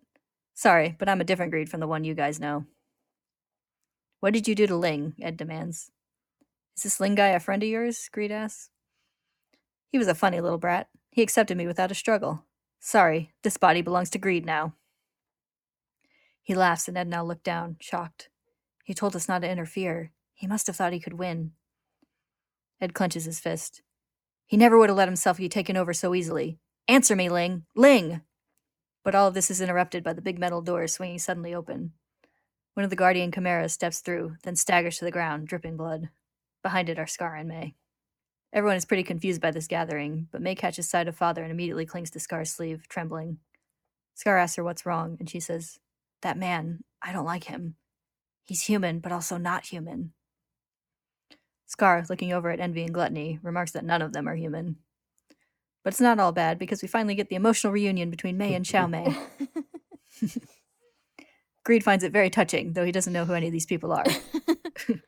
[0.53, 2.67] Sorry, but I'm a different greed from the one you guys know.
[4.19, 5.15] What did you do to Ling?
[5.19, 5.89] Ed demands.
[6.77, 8.07] Is this Ling guy a friend of yours?
[8.11, 8.69] Greed asks.
[9.89, 10.89] He was a funny little brat.
[11.09, 12.45] He accepted me without a struggle.
[12.79, 14.75] Sorry, this body belongs to Greed now.
[16.43, 18.29] He laughs, and Ed now looked down, shocked.
[18.83, 20.11] He told us not to interfere.
[20.35, 21.53] He must have thought he could win.
[22.79, 23.81] Ed clenches his fist.
[24.45, 26.59] He never would have let himself be taken over so easily.
[26.87, 27.65] Answer me, Ling!
[27.75, 28.21] Ling!
[29.03, 31.93] But all of this is interrupted by the big metal door swinging suddenly open.
[32.75, 36.09] One of the guardian chimeras steps through, then staggers to the ground, dripping blood.
[36.67, 37.75] Behind it are Scar and May.
[38.51, 41.85] Everyone is pretty confused by this gathering, but May catches sight of Father and immediately
[41.85, 43.37] clings to Scar's sleeve, trembling.
[44.15, 45.79] Scar asks her what's wrong, and she says,
[46.23, 47.75] That man, I don't like him.
[48.43, 50.11] He's human, but also not human.
[51.67, 54.75] Scar, looking over at Envy and Gluttony, remarks that none of them are human.
[55.85, 58.65] But it's not all bad because we finally get the emotional reunion between May and
[58.65, 59.15] Xiao Mei.
[61.63, 64.03] Greed finds it very touching, though he doesn't know who any of these people are.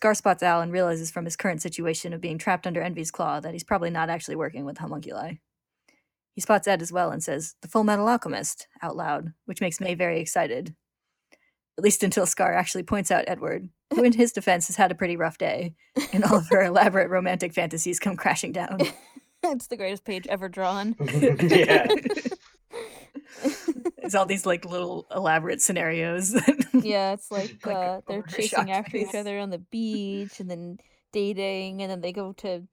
[0.00, 3.38] Scar spots Al and realizes from his current situation of being trapped under Envy's claw
[3.38, 5.40] that he's probably not actually working with homunculi.
[6.34, 9.78] He spots Ed as well and says, The Full Metal Alchemist, out loud, which makes
[9.78, 10.74] May very excited.
[11.76, 14.94] At least until Scar actually points out Edward, who in his defense has had a
[14.94, 15.74] pretty rough day,
[16.14, 18.78] and all of her elaborate romantic fantasies come crashing down.
[19.42, 20.96] it's the greatest page ever drawn.
[21.42, 21.86] yeah.
[24.10, 26.34] It's all these like little elaborate scenarios.
[26.82, 30.50] Yeah, it's like, Like, uh, they're chasing shocked after each other on the beach and
[30.50, 30.78] then
[31.12, 32.66] dating, and then they go to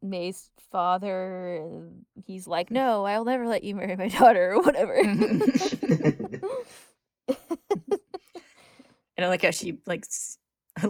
[0.00, 4.94] May's father, and he's like, No, I'll never let you marry my daughter, or whatever.
[9.16, 10.06] And I like how she like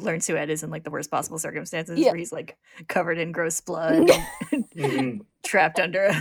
[0.00, 2.10] learns who Ed is in like the worst possible circumstances, Yeah.
[2.10, 4.08] where he's like covered in gross blood,
[4.52, 5.20] and Mhm.
[5.44, 6.12] trapped under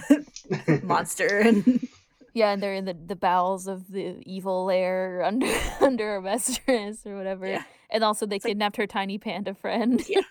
[0.67, 1.87] a monster, and
[2.33, 5.47] yeah, and they're in the, the bowels of the evil lair under
[5.81, 7.47] under Amestris or whatever.
[7.47, 7.63] Yeah.
[7.89, 10.03] And also they like- kidnapped her tiny panda friend.
[10.07, 10.21] Yeah.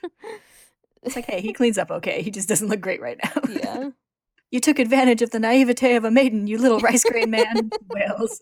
[1.03, 2.23] it's like, hey, he cleans up okay.
[2.23, 3.43] He just doesn't look great right now.
[3.49, 3.91] yeah.
[4.51, 7.71] you took advantage of the naivete of a maiden, you little rice grain man.
[7.89, 8.39] Wales.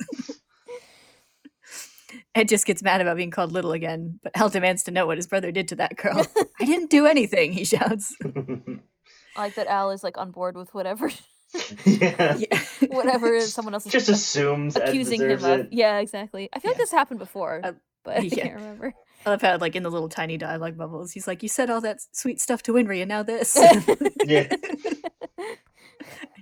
[2.35, 5.17] Ed just gets mad about being called little again, but Al demands to know what
[5.17, 6.27] his brother did to that girl.
[6.61, 8.15] I didn't do anything, he shouts.
[8.23, 11.11] I like that Al is like on board with whatever
[11.85, 12.37] yeah.
[12.37, 12.61] Yeah.
[12.89, 15.45] whatever someone else is Just assumes Ed accusing him of.
[15.45, 15.69] it.
[15.73, 16.49] Yeah, exactly.
[16.53, 17.73] I feel like this happened before, Uh,
[18.05, 18.43] but I yeah.
[18.45, 18.95] can't remember.
[19.25, 21.81] I love how, like, in the little tiny dialogue bubbles, he's like, You said all
[21.81, 23.57] that sweet stuff to Winry, and now this.
[24.25, 24.49] Yeah.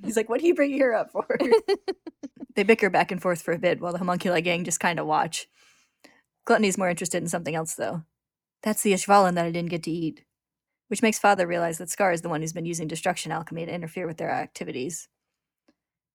[0.04, 1.26] he's like, What do you bring her up for?
[2.56, 5.06] they bicker back and forth for a bit while the homunculi gang just kind of
[5.06, 5.46] watch.
[6.44, 8.02] Gluttony's more interested in something else, though.
[8.62, 10.24] That's the Ishvalan that I didn't get to eat.
[10.88, 13.74] Which makes Father realize that Scar is the one who's been using destruction alchemy to
[13.74, 15.08] interfere with their activities.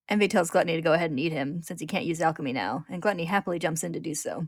[0.08, 2.86] Envy tells Gluttony to go ahead and eat him, since he can't use alchemy now,
[2.90, 4.48] and Gluttony happily jumps in to do so.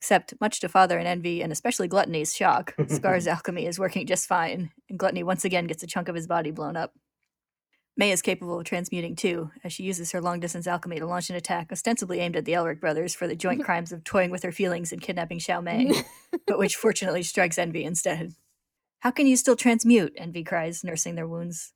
[0.00, 4.26] Except, much to Father and Envy, and especially Gluttony's shock, Scar's alchemy is working just
[4.26, 6.92] fine, and Gluttony once again gets a chunk of his body blown up.
[7.96, 11.30] May is capable of transmuting too, as she uses her long distance alchemy to launch
[11.30, 14.42] an attack ostensibly aimed at the Elric brothers for the joint crimes of toying with
[14.42, 15.92] her feelings and kidnapping Xiao Mei,
[16.46, 18.32] but which fortunately strikes Envy instead.
[19.02, 20.12] How can you still transmute?
[20.16, 21.72] Envy cries, nursing their wounds.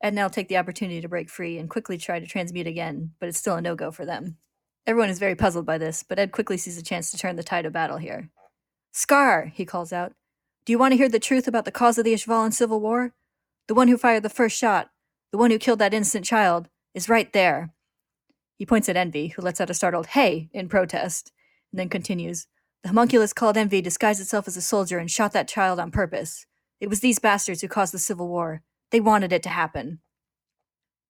[0.00, 3.10] Ed and Al take the opportunity to break free and quickly try to transmute again,
[3.18, 4.36] but it's still a no go for them.
[4.86, 7.42] Everyone is very puzzled by this, but Ed quickly sees a chance to turn the
[7.42, 8.30] tide of battle here.
[8.92, 10.12] Scar, he calls out,
[10.64, 13.12] do you want to hear the truth about the cause of the Ishvalan civil war?
[13.66, 14.90] The one who fired the first shot,
[15.32, 17.74] the one who killed that innocent child, is right there.
[18.56, 21.32] He points at Envy, who lets out a startled hey in protest,
[21.72, 22.46] and then continues,
[22.84, 26.46] The homunculus called Envy disguised itself as a soldier and shot that child on purpose.
[26.82, 28.60] It was these bastards who caused the civil war.
[28.90, 30.00] They wanted it to happen.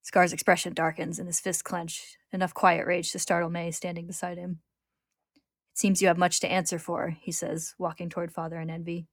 [0.03, 4.37] Scar's expression darkens and his fists clench, enough quiet rage to startle May standing beside
[4.37, 4.61] him.
[5.73, 9.07] It seems you have much to answer for, he says, walking toward Father and Envy.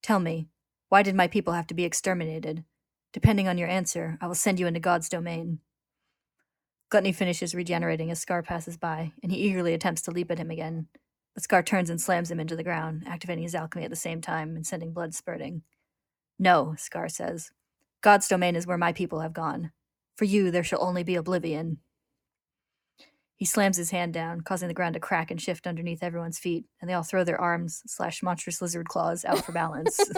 [0.00, 0.46] Tell me,
[0.90, 2.62] why did my people have to be exterminated?
[3.12, 5.58] Depending on your answer, I will send you into God's domain.
[6.88, 10.52] Gluttony finishes regenerating as Scar passes by, and he eagerly attempts to leap at him
[10.52, 10.86] again.
[11.34, 14.20] But Scar turns and slams him into the ground, activating his alchemy at the same
[14.20, 15.62] time and sending blood spurting.
[16.40, 17.52] No, Scar says.
[18.00, 19.72] God's domain is where my people have gone.
[20.16, 21.80] For you, there shall only be oblivion.
[23.36, 26.64] He slams his hand down, causing the ground to crack and shift underneath everyone's feet,
[26.80, 30.00] and they all throw their arms slash monstrous lizard claws out for balance.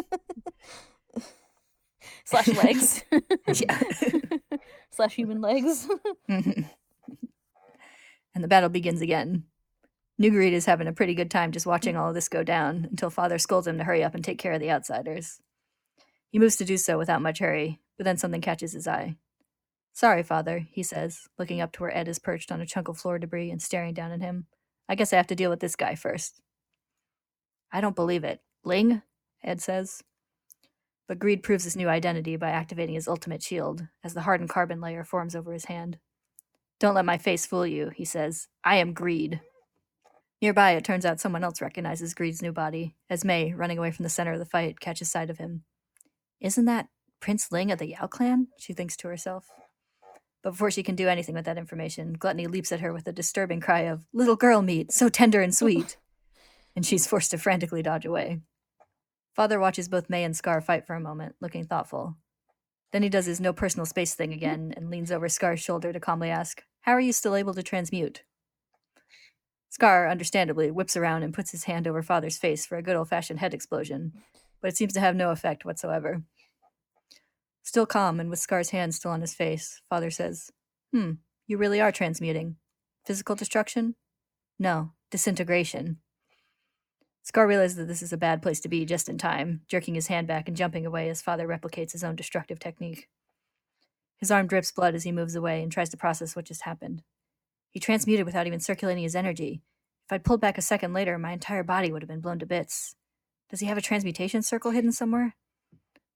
[2.25, 3.05] Slash legs.
[3.55, 3.81] yeah.
[4.91, 5.89] Slash human legs.
[6.29, 6.67] And
[8.35, 9.45] the battle begins again.
[10.21, 13.11] Newgreed is having a pretty good time just watching all of this go down until
[13.11, 15.41] Father scolds him to hurry up and take care of the outsiders.
[16.33, 19.17] He moves to do so without much hurry, but then something catches his eye.
[19.93, 22.97] Sorry, Father, he says, looking up to where Ed is perched on a chunk of
[22.97, 24.47] floor debris and staring down at him.
[24.89, 26.41] I guess I have to deal with this guy first.
[27.71, 28.41] I don't believe it.
[28.65, 29.03] Ling?
[29.45, 30.03] Ed says.
[31.07, 34.81] But Greed proves his new identity by activating his ultimate shield, as the hardened carbon
[34.81, 35.99] layer forms over his hand.
[36.81, 38.49] Don't let my face fool you, he says.
[38.65, 39.43] I am Greed.
[40.41, 44.03] Nearby, it turns out someone else recognizes Greed's new body, as May, running away from
[44.05, 45.65] the center of the fight, catches sight of him.
[46.43, 46.89] Isn't that
[47.21, 48.49] Prince Ling of the Yao clan?
[48.59, 49.47] She thinks to herself.
[50.43, 53.13] But before she can do anything with that information, Gluttony leaps at her with a
[53.13, 55.97] disturbing cry of, Little girl meat, so tender and sweet!
[56.77, 58.41] and she's forced to frantically dodge away.
[59.37, 62.17] Father watches both May and Scar fight for a moment, looking thoughtful.
[62.91, 66.01] Then he does his no personal space thing again and leans over Scar's shoulder to
[66.01, 68.25] calmly ask, How are you still able to transmute?
[69.71, 73.09] Scar, understandably, whips around and puts his hand over Father's face for a good old
[73.09, 74.13] fashioned head explosion,
[74.61, 76.23] but it seems to have no effect whatsoever.
[77.63, 80.51] Still calm and with Scar's hand still on his face, Father says,
[80.93, 81.13] Hmm,
[81.47, 82.57] you really are transmuting.
[83.07, 83.95] Physical destruction?
[84.59, 85.99] No, disintegration.
[87.23, 90.09] Scar realizes that this is a bad place to be just in time, jerking his
[90.09, 93.09] hand back and jumping away as Father replicates his own destructive technique.
[94.19, 97.03] His arm drips blood as he moves away and tries to process what just happened.
[97.71, 99.63] He transmuted without even circulating his energy.
[100.05, 102.47] If I'd pulled back a second later, my entire body would have been blown to
[102.47, 102.97] bits.
[103.51, 105.37] Does he have a transmutation circle hidden somewhere?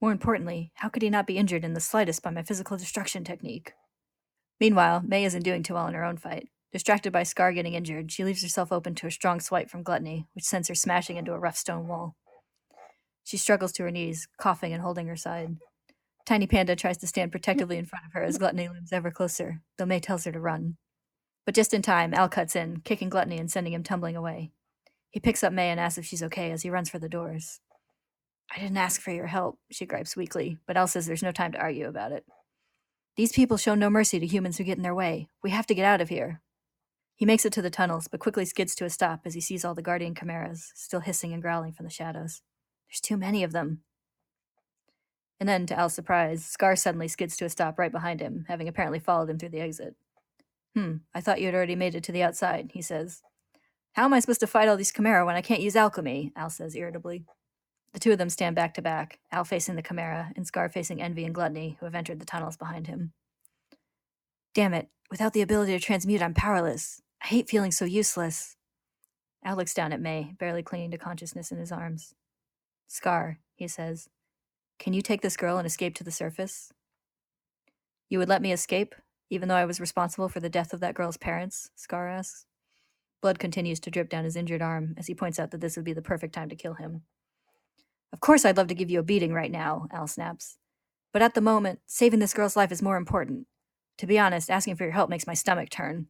[0.00, 3.24] More importantly, how could he not be injured in the slightest by my physical destruction
[3.24, 3.72] technique?
[4.60, 6.48] Meanwhile, May isn't doing too well in her own fight.
[6.72, 10.26] Distracted by Scar getting injured, she leaves herself open to a strong swipe from Gluttony,
[10.34, 12.16] which sends her smashing into a rough stone wall.
[13.24, 15.56] She struggles to her knees, coughing and holding her side.
[16.26, 19.62] Tiny Panda tries to stand protectively in front of her as Gluttony looms ever closer,
[19.78, 20.76] though May tells her to run.
[21.44, 24.50] But just in time, Al cuts in, kicking Gluttony and sending him tumbling away.
[25.10, 27.60] He picks up May and asks if she's okay as he runs for the doors.
[28.54, 31.52] I didn't ask for your help, she gripes weakly, but Al says there's no time
[31.52, 32.24] to argue about it.
[33.16, 35.28] These people show no mercy to humans who get in their way.
[35.42, 36.42] We have to get out of here.
[37.16, 39.64] He makes it to the tunnels, but quickly skids to a stop as he sees
[39.64, 42.42] all the guardian chimeras, still hissing and growling from the shadows.
[42.88, 43.80] There's too many of them.
[45.40, 48.68] And then, to Al's surprise, Scar suddenly skids to a stop right behind him, having
[48.68, 49.94] apparently followed him through the exit.
[50.74, 53.22] Hmm, I thought you had already made it to the outside, he says.
[53.94, 56.32] How am I supposed to fight all these Chimera when I can't use alchemy?
[56.36, 57.24] Al says irritably.
[57.96, 61.00] The two of them stand back to back, Al facing the Chimera and Scar facing
[61.00, 63.14] Envy and Gluttony, who have entered the tunnels behind him.
[64.54, 67.00] Damn it, without the ability to transmute, I'm powerless.
[67.24, 68.58] I hate feeling so useless.
[69.42, 72.12] Al looks down at May, barely clinging to consciousness in his arms.
[72.86, 74.10] Scar, he says,
[74.78, 76.74] can you take this girl and escape to the surface?
[78.10, 78.94] You would let me escape,
[79.30, 81.70] even though I was responsible for the death of that girl's parents?
[81.76, 82.44] Scar asks.
[83.22, 85.86] Blood continues to drip down his injured arm as he points out that this would
[85.86, 87.00] be the perfect time to kill him.
[88.12, 90.56] Of course, I'd love to give you a beating right now, Al snaps.
[91.12, 93.46] But at the moment, saving this girl's life is more important.
[93.98, 96.08] To be honest, asking for your help makes my stomach turn.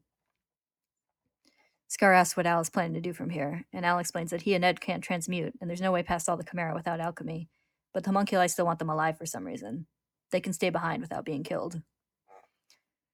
[1.89, 4.55] Scar asks what Al is planning to do from here, and Al explains that he
[4.55, 7.49] and Ed can't transmute, and there's no way past all the Chimera without alchemy,
[7.95, 9.87] but the homunculi still want them alive for some reason.
[10.33, 11.83] They can stay behind without being killed.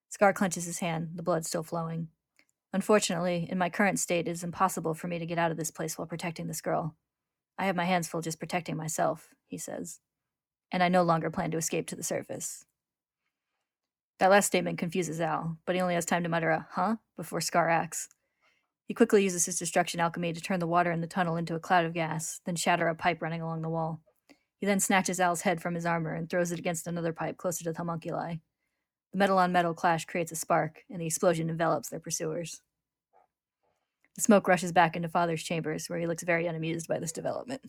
[0.08, 2.08] Scar clenches his hand, the blood still flowing.
[2.72, 5.70] Unfortunately, in my current state, it is impossible for me to get out of this
[5.70, 6.96] place while protecting this girl.
[7.58, 10.00] I have my hands full just protecting myself, he says,
[10.70, 12.64] and I no longer plan to escape to the surface.
[14.18, 17.40] That last statement confuses Al, but he only has time to mutter a huh before
[17.40, 18.08] Scar acts.
[18.86, 21.60] He quickly uses his destruction alchemy to turn the water in the tunnel into a
[21.60, 24.00] cloud of gas, then shatter a pipe running along the wall.
[24.58, 27.64] He then snatches Al's head from his armor and throws it against another pipe closer
[27.64, 28.40] to the homunculi.
[29.12, 32.60] The metal on metal clash creates a spark, and the explosion envelops their pursuers.
[34.14, 37.62] The smoke rushes back into Father's chambers, where he looks very unamused by this development.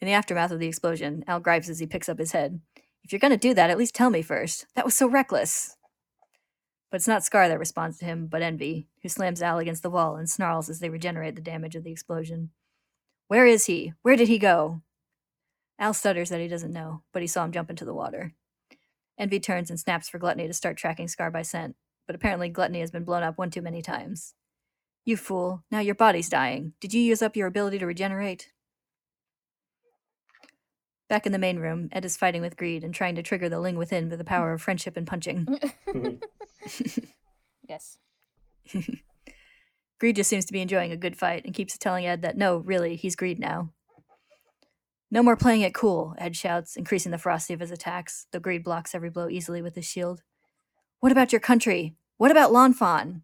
[0.00, 2.60] In the aftermath of the explosion, Al gripes as he picks up his head.
[3.02, 4.66] If you're going to do that, at least tell me first.
[4.74, 5.76] That was so reckless.
[6.90, 9.90] But it's not Scar that responds to him, but Envy, who slams Al against the
[9.90, 12.50] wall and snarls as they regenerate the damage of the explosion.
[13.26, 13.92] Where is he?
[14.02, 14.82] Where did he go?
[15.78, 18.34] Al stutters that he doesn't know, but he saw him jump into the water.
[19.18, 21.76] Envy turns and snaps for Gluttony to start tracking Scar by scent,
[22.08, 24.34] but apparently Gluttony has been blown up one too many times.
[25.04, 26.72] You fool, now your body's dying.
[26.80, 28.50] Did you use up your ability to regenerate?
[31.08, 33.60] Back in the main room, Ed is fighting with Greed and trying to trigger the
[33.60, 35.46] Ling within with the power of friendship and punching.
[37.68, 37.98] yes.
[40.00, 42.58] Greed just seems to be enjoying a good fight and keeps telling Ed that no,
[42.58, 43.70] really, he's Greed now.
[45.10, 48.64] No more playing it cool, Ed shouts, increasing the ferocity of his attacks, though Greed
[48.64, 50.22] blocks every blow easily with his shield.
[51.00, 51.96] What about your country?
[52.18, 53.22] What about Lanfan?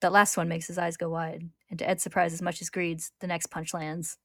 [0.00, 2.68] That last one makes his eyes go wide, and to Ed's surprise as much as
[2.68, 4.18] Greed's, the next punch lands.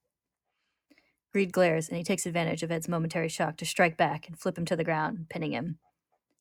[1.32, 4.58] Greed glares, and he takes advantage of Ed's momentary shock to strike back and flip
[4.58, 5.78] him to the ground, pinning him.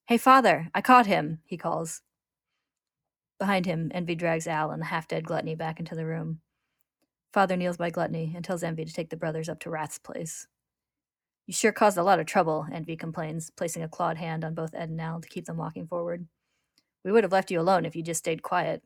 [0.07, 2.01] Hey, father, I caught him, he calls.
[3.39, 6.41] Behind him, Envy drags Al and the half dead Gluttony back into the room.
[7.35, 10.47] Father kneels by Gluttony and tells Envy to take the brothers up to Wrath's place.
[11.47, 14.75] You sure caused a lot of trouble, Envy complains, placing a clawed hand on both
[14.75, 16.27] Ed and Al to keep them walking forward.
[17.05, 18.83] We would have left you alone if you just stayed quiet.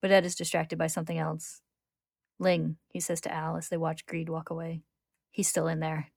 [0.00, 1.60] But Ed is distracted by something else.
[2.38, 4.82] Ling, he says to Al as they watch Greed walk away.
[5.30, 6.08] He's still in there.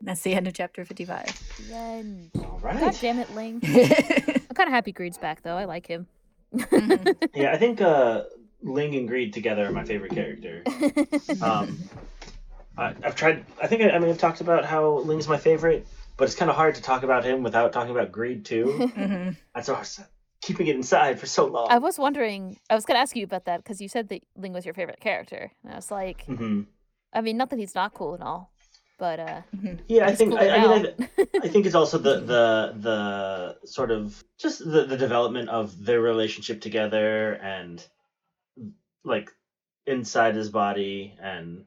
[0.00, 1.66] That's the end of chapter 55.
[1.68, 2.30] The end.
[2.38, 2.78] All right.
[2.78, 3.60] God damn it, Ling.
[3.64, 5.56] I'm kind of happy Greed's back, though.
[5.56, 6.06] I like him.
[6.54, 7.16] Mhm.
[7.34, 8.24] Yeah, I think uh,
[8.62, 10.62] Ling and Greed together are my favorite character.
[11.42, 11.78] Um,
[12.76, 13.44] I, I've tried.
[13.60, 15.86] I think I, I mean I've talked about how Ling's my favorite,
[16.18, 18.90] but it's kind of hard to talk about him without talking about Greed too.
[18.96, 19.36] Mhm.
[19.54, 20.00] and so I was
[20.42, 21.68] keeping it inside for so long.
[21.70, 24.22] I was wondering, I was going to ask you about that because you said that
[24.36, 25.50] Ling was your favorite character.
[25.64, 26.62] And I was like, hmm
[27.14, 28.52] I mean, not that he's not cool and all,
[28.98, 29.40] but uh,
[29.88, 30.32] Yeah, I think.
[30.32, 30.94] cooler I, I mean.
[31.16, 35.82] I, I think it's also the the the sort of just the, the development of
[35.82, 37.82] their relationship together and
[39.04, 39.30] like
[39.86, 41.64] inside his body and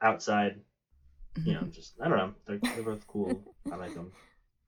[0.00, 0.60] outside.
[1.44, 2.34] You know, just I don't know.
[2.46, 3.54] They're, they're both cool.
[3.72, 4.12] I like them.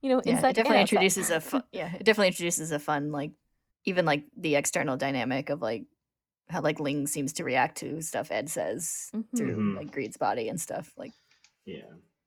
[0.01, 3.11] you know, Yeah, inside it definitely introduces a fun, yeah, it definitely introduces a fun
[3.11, 3.31] like
[3.85, 5.85] even like the external dynamic of like
[6.49, 9.25] how like Ling seems to react to stuff Ed says Mhm.
[9.35, 9.75] through Mhm.
[9.75, 10.91] like Greed's body and stuff.
[10.97, 11.11] Like
[11.65, 11.79] Yeah.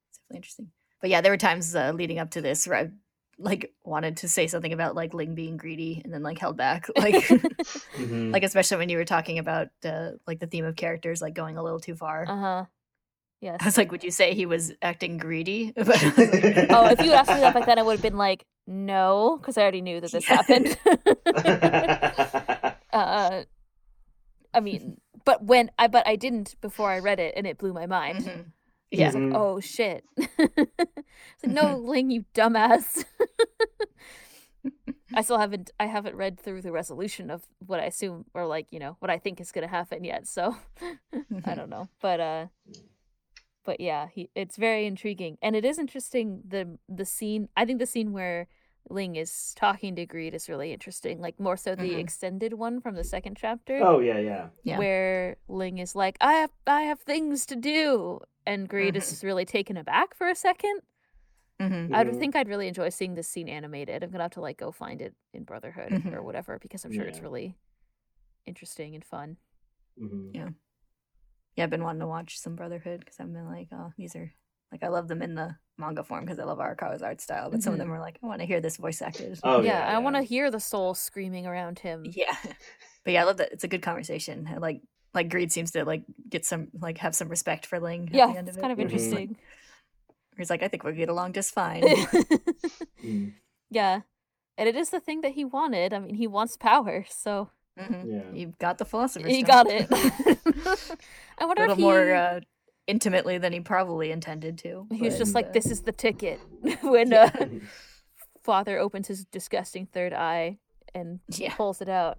[0.09, 0.71] it's definitely interesting.
[1.01, 2.91] But yeah, there were times uh, leading up to this where I
[3.39, 6.89] like wanted to say something about like Ling being greedy and then like held back.
[6.97, 7.15] Like
[7.97, 8.33] Mhm.
[8.33, 11.57] like especially when you were talking about uh, like the theme of characters like going
[11.59, 12.25] a little too far.
[12.29, 12.65] Uh huh.
[13.41, 13.59] Yes.
[13.61, 15.73] I was like, would you say he was acting greedy?
[15.77, 15.83] oh,
[16.71, 19.59] oh, if you asked me that back then, I would have been like, no, because
[19.59, 20.37] I already knew that this Yeah.
[20.37, 20.77] happened.
[22.93, 23.43] uh,
[24.55, 27.73] I mean, but when I but I didn't before I read it, and it blew
[27.73, 28.25] my mind.
[28.25, 28.45] Mhm.
[28.47, 28.53] I
[28.91, 29.07] Yeah.
[29.07, 30.05] was like, oh shit.
[30.17, 33.05] it's like, no, Ling, you dumbass.
[35.15, 38.73] I still haven't I haven't read through the resolution of what I assume or like,
[38.73, 40.57] you know, what I think is gonna happen yet, so
[41.45, 41.89] I don't know.
[42.01, 42.47] But uh
[43.67, 45.37] but yeah, he it's very intriguing.
[45.43, 48.47] And it is interesting the the scene I think the scene where
[48.89, 51.21] Ling is talking to Greed is really interesting.
[51.21, 52.01] Like more so the Mhm.
[52.01, 54.49] extended one from the second chapter, Oh yeah, yeah.
[54.63, 54.79] Yeah.
[54.79, 58.99] where Ling is like, "I have I have things to do," and Greed Mhm.
[58.99, 60.81] is really taken aback for a second.
[61.59, 62.07] hmm I Mhm.
[62.07, 64.03] would think I'd really enjoy seeing this scene animated.
[64.05, 66.13] I'm gonna have to like go find it in Brotherhood Mhm.
[66.15, 67.57] or whatever because I'm sure it's really
[68.47, 69.37] interesting and fun.
[69.99, 70.31] Mhm.
[70.35, 70.51] Yeah.
[71.57, 74.33] Yeah, I've been wanting to watch some Brotherhood because I've been like, oh, these are
[74.73, 77.63] like I love them in the manga form because I love Arakawa's art style, but
[77.63, 77.83] some of Mhm.
[77.85, 79.39] them are like, I want to hear this voice acted.
[79.43, 82.05] Oh yeah, yeah, I want to hear the soul screaming around him.
[82.15, 82.37] Yeah.
[83.05, 83.53] But yeah, I love that.
[83.53, 84.49] It's a good conversation.
[84.53, 84.83] I like
[85.15, 88.09] like Greed seems to like get some like have some respect for Ling.
[88.09, 88.83] At Yeah, the end it's of kind of it.
[88.83, 88.83] Mhm.
[88.83, 89.37] interesting.
[90.37, 91.83] He's like, I think we'll get along just fine.
[93.05, 93.35] Mm,
[93.71, 94.01] yeah,
[94.59, 95.93] and it is the thing that he wanted.
[95.95, 98.05] I mean, he wants power, so Mhm.
[98.07, 98.23] yeah.
[98.39, 99.47] You got the philosopher's he Stone.
[99.47, 99.89] got it.
[101.39, 102.41] I wonder little if he, more uh,
[102.87, 104.87] intimately than he probably intended to.
[104.93, 106.41] he was just like, "This is the ticket."
[106.83, 107.31] when uh,
[108.43, 110.59] father opens his disgusting third eye
[110.95, 111.55] and Yeah.
[111.55, 112.19] pulls it out.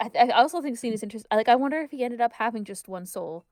[0.00, 1.28] I, th- I also think the scene is interesting.
[1.32, 3.44] Like, I wonder if he ended up having just one soul.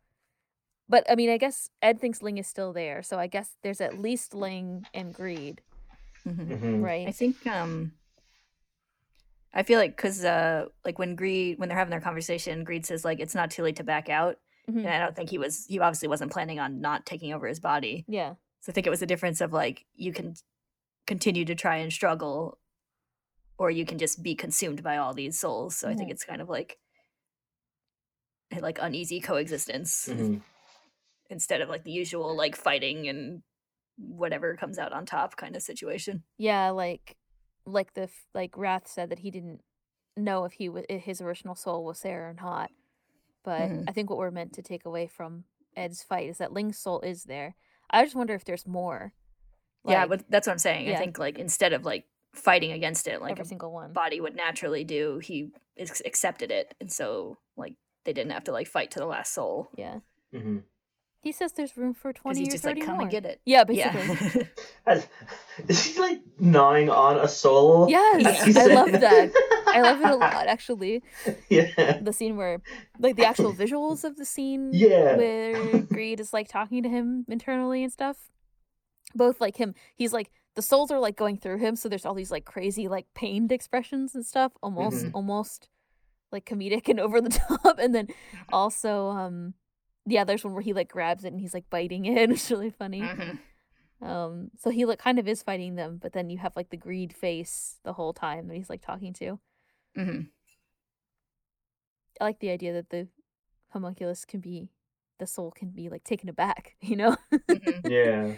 [0.88, 3.80] But I mean, I guess Ed thinks Ling is still there, so I guess there's
[3.80, 5.60] at least Ling and Greed,
[6.24, 6.46] Mhm.
[6.46, 6.82] Mhm.
[6.84, 7.08] right?
[7.08, 7.92] I think um
[9.56, 13.04] I feel like because uh like when Greed when they're having their conversation, Greed says
[13.04, 14.36] like it's not too late to back out,
[14.68, 14.78] Mhm.
[14.84, 17.58] and I don't think he was he obviously wasn't planning on not taking over his
[17.58, 18.04] body.
[18.06, 20.34] Yeah, So I think it was a difference of like you can
[21.06, 22.58] continue to try and struggle,
[23.58, 25.74] or you can just be consumed by all these souls.
[25.76, 26.12] So I think Mhm.
[26.12, 26.78] it's kind of like
[28.60, 30.40] like uneasy coexistence Mhm.
[31.30, 33.42] instead of like the usual like fighting and
[33.98, 36.22] whatever comes out on top kind of situation.
[36.38, 37.16] yeah, like,
[37.66, 39.60] like the like Wrath said that he didn't
[40.16, 42.70] know if he was his original soul was there or not.
[43.44, 43.84] But Mhm.
[43.88, 45.44] I think what we're meant to take away from
[45.76, 47.54] Ed's fight is that Ling's soul is there.
[47.90, 49.12] I just wonder if there's more.
[49.88, 50.86] yeah, but that's what I'm saying.
[50.88, 50.94] yeah.
[50.94, 53.92] I think like instead of like fighting against it, like every a single one.
[53.92, 58.52] body would naturally do, he ex- accepted it, and so like they didn't have to
[58.52, 60.00] like fight to the last soul Yeah,
[60.32, 60.64] Mhm.
[61.22, 63.02] He says there's room for twenty he's or just thirty like come more.
[63.02, 63.40] and get it.
[63.44, 64.06] Yeah, basically.
[64.86, 64.92] Yeah.
[64.92, 65.08] As-
[65.68, 67.88] Is he like gnawing on a soul?
[67.90, 69.32] Yes, As he I love that.
[69.68, 71.02] I love it a lot, actually.
[71.48, 71.98] Yeah.
[72.00, 72.60] The scene where,
[73.00, 75.16] like, the actual visuals of the scene Yeah.
[75.16, 78.30] where Greed is like talking to him internally and stuff.
[79.14, 82.14] Both like him, he's like the souls are like going through him, so there's all
[82.14, 85.10] these like crazy like pained expressions and stuff, almost Mhm.
[85.14, 85.68] almost
[86.32, 87.28] like comedic and over the
[87.62, 87.78] top.
[87.78, 88.08] And then
[88.52, 89.54] also, um,
[90.06, 92.30] yeah, there's one where he like grabs it and he's like biting it.
[92.30, 93.02] It's really funny.
[93.02, 93.38] Mhm.
[94.02, 96.76] Um, so he like kind of is fighting them, but then you have like the
[96.76, 99.38] greed face the whole time that he's like talking to.
[99.96, 100.28] Mhm.
[102.20, 103.08] I like the idea that the
[103.70, 104.70] homunculus can be
[105.18, 107.16] the soul can be like taken aback, you know?
[107.32, 107.80] Mhm.
[107.84, 108.32] Yeah.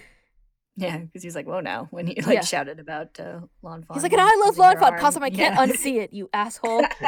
[0.76, 2.40] Yeah, because he's like, "Whoa!" Now when he like Yeah.
[2.42, 5.96] shouted about uh, Lawn He's like, and I love Lawn Fawn, Cosm, I can't unsee
[6.00, 6.84] it, you asshole.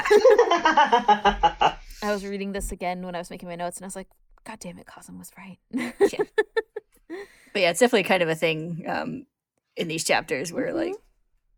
[2.02, 4.08] I was reading this again when I was making my notes and I was like,
[4.44, 5.58] God damn it, Cosm was right.
[5.70, 6.24] yeah.
[7.52, 9.26] But yeah, it's definitely kind of a thing um,
[9.74, 10.74] in these chapters where, Mhm.
[10.76, 10.94] like,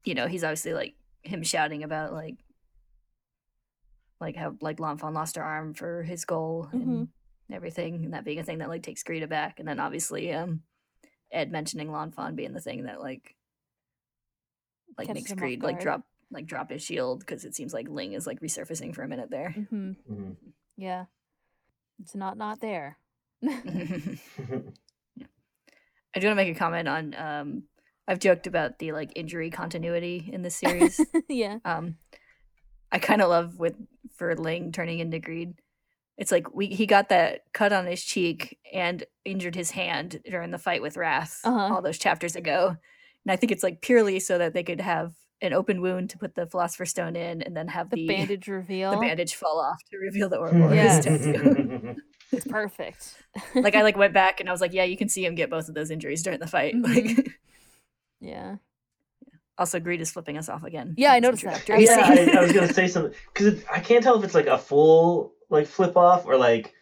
[0.05, 2.37] you know, he's obviously like him shouting about like,
[4.21, 6.81] like how like Lanfan lost her arm for his goal Mhm.
[7.01, 7.09] and
[7.51, 10.63] everything, and that being a thing that like takes Greed aback, and then obviously um,
[11.31, 13.37] Ed mentioning Lanfan being the thing that like,
[14.97, 17.75] like Catches makes him off Greed like drop like drop his shield because it seems
[17.75, 19.51] like Ling is like resurfacing for a minute there.
[19.51, 20.37] hmm Mhm.
[20.77, 21.05] Yeah.
[22.03, 22.99] It's not not there.
[23.45, 23.51] I
[26.21, 27.15] do want to make a comment on.
[27.15, 27.63] Um,
[28.07, 31.01] I've joked about the like injury continuity in this series.
[31.29, 31.59] yeah.
[31.65, 31.97] um,
[32.91, 33.77] I kind of love with
[34.17, 35.55] for Ling turning into Greed.
[36.19, 40.51] It's like we he got that cut on his cheek and injured his hand during
[40.51, 41.75] the fight with Wrath Uh-huh.
[41.75, 42.77] all those chapters ago,
[43.25, 46.19] and I think it's like purely so that they could have an open wound to
[46.19, 48.93] put the Philosopher's Stone in, and then have The, the bandage reveal.
[48.93, 51.05] the bandage fall off to reveal the Ouroboros Yes.
[51.05, 51.97] tattoo.
[52.35, 53.15] It's perfect.
[53.55, 55.51] like I like went back and I was like, yeah, you can see him get
[55.51, 56.75] both of those injuries during the fight.
[56.75, 57.33] Like Mhm.
[58.23, 58.57] yeah.
[59.59, 60.95] Also, Greed is flipping us off again.
[60.97, 61.79] Yeah, I in this noticed that.
[61.79, 62.33] Yeah, yeah.
[62.35, 65.35] I, I was gonna say something because I can't tell if it's like a full
[65.51, 66.73] like flip off or like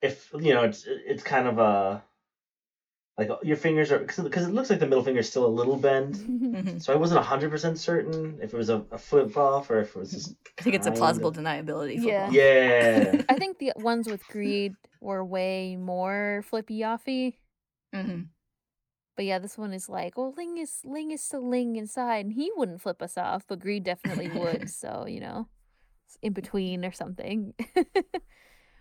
[0.00, 2.00] if you know it's it's kind of a
[3.16, 5.76] like your fingers are because it looks like the middle finger is still a little
[5.76, 6.80] bend.
[6.82, 9.90] So I wasn't hundred percent certain if it was a, a flip off or if
[9.90, 10.34] it was just.
[10.58, 11.96] I think it's a plausible of- deniability.
[12.02, 12.26] Yeah.
[12.26, 12.34] football.
[12.34, 13.22] Yeah.
[13.28, 17.34] I think the ones with greed were way more flippy offy.
[17.94, 18.26] Mhm.
[19.16, 22.32] But yeah, this one is like, well, Ling is Ling is still Ling inside, and
[22.34, 24.68] he wouldn't flip us off, but Greed definitely would.
[24.82, 25.46] so you know,
[26.08, 27.54] it's in between or something.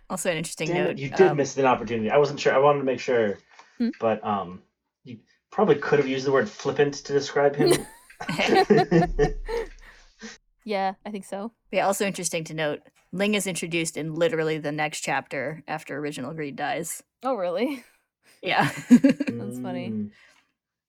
[0.09, 0.89] Also, an interesting Damn note.
[0.91, 2.09] it, you did um, miss an opportunity.
[2.09, 2.53] I wasn't sure.
[2.53, 3.37] I wanted to make sure,
[3.77, 3.89] Hmm?
[3.99, 4.61] but um,
[5.03, 5.19] you
[5.51, 7.71] probably could have used the word flippant to describe him.
[10.63, 11.51] yeah, I think so.
[11.71, 16.33] Yeah, also interesting to note, Ling is introduced in literally the next chapter after original
[16.33, 17.03] Greed dies.
[17.23, 17.83] Oh, really?
[18.41, 18.69] Yeah.
[18.89, 19.89] That's funny.
[19.89, 20.11] Mm.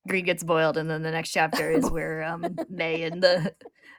[0.09, 3.55] Greed gets boiled, and then the next chapter is where um, May and the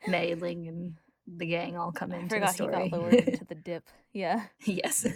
[0.08, 2.90] May, Ling, and the gang all come I into the forgot he story.
[2.90, 3.90] got lowered into the dip.
[4.14, 4.44] Yeah.
[4.66, 5.08] yes.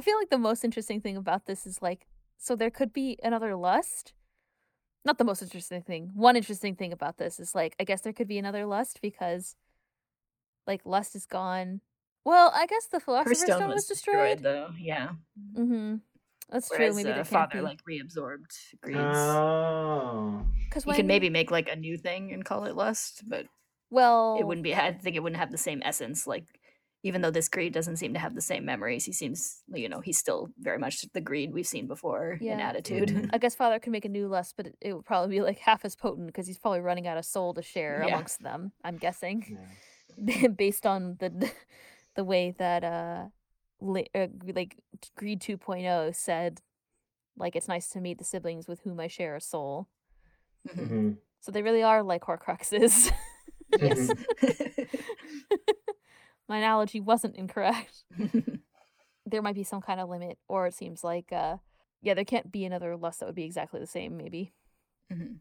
[0.00, 2.06] I feel like the most interesting thing about this is like,
[2.38, 4.14] so there could be another lust.
[5.04, 6.12] Not the most interesting thing.
[6.14, 9.56] One interesting thing about this is like, I guess there could be another lust because,
[10.66, 11.82] like, lust is gone.
[12.24, 14.42] Well, I guess the philosopher's stone stone was was destroyed, destroyed.
[14.42, 14.68] though.
[14.80, 15.08] Yeah.
[15.54, 15.96] Mm-hmm.
[16.48, 16.96] That's Whereas true.
[16.96, 17.60] Maybe uh, there can't father be.
[17.60, 19.00] like reabsorbed Greed's.
[19.02, 20.46] Oh.
[20.64, 23.44] Because you can maybe make like a new thing and call it lust, but
[23.90, 24.74] well, it wouldn't be.
[24.74, 26.26] I think it wouldn't have the same essence.
[26.26, 26.46] Like,
[27.02, 30.00] even though this greed doesn't seem to have the same memories, he seems, you know,
[30.00, 32.68] he's still very much the greed we've seen before in Yeah.
[32.68, 33.08] attitude.
[33.08, 33.30] Mhm.
[33.32, 35.58] I guess father could make a new lust, but it, it would probably be like
[35.58, 38.08] half as potent because he's probably running out of soul to share Yeah.
[38.14, 38.72] amongst them.
[38.84, 39.58] I'm guessing.
[40.16, 40.46] Yeah.
[40.56, 41.50] based on the
[42.16, 43.28] the way that uh,
[44.14, 44.76] uh like
[45.16, 46.60] greed 2.0 said
[47.36, 49.88] like it's nice to meet the siblings with whom i share a soul
[50.68, 50.88] Mhm.
[50.90, 51.16] Mhm.
[51.40, 53.10] so they really are like horcruxes
[53.80, 54.10] Yes.
[56.50, 58.04] my analogy wasn't incorrect
[59.26, 61.56] there might be some kind of limit or it seems like uh
[62.02, 64.52] yeah there can't be another lust that would be exactly the same maybe
[65.12, 65.36] Mhm.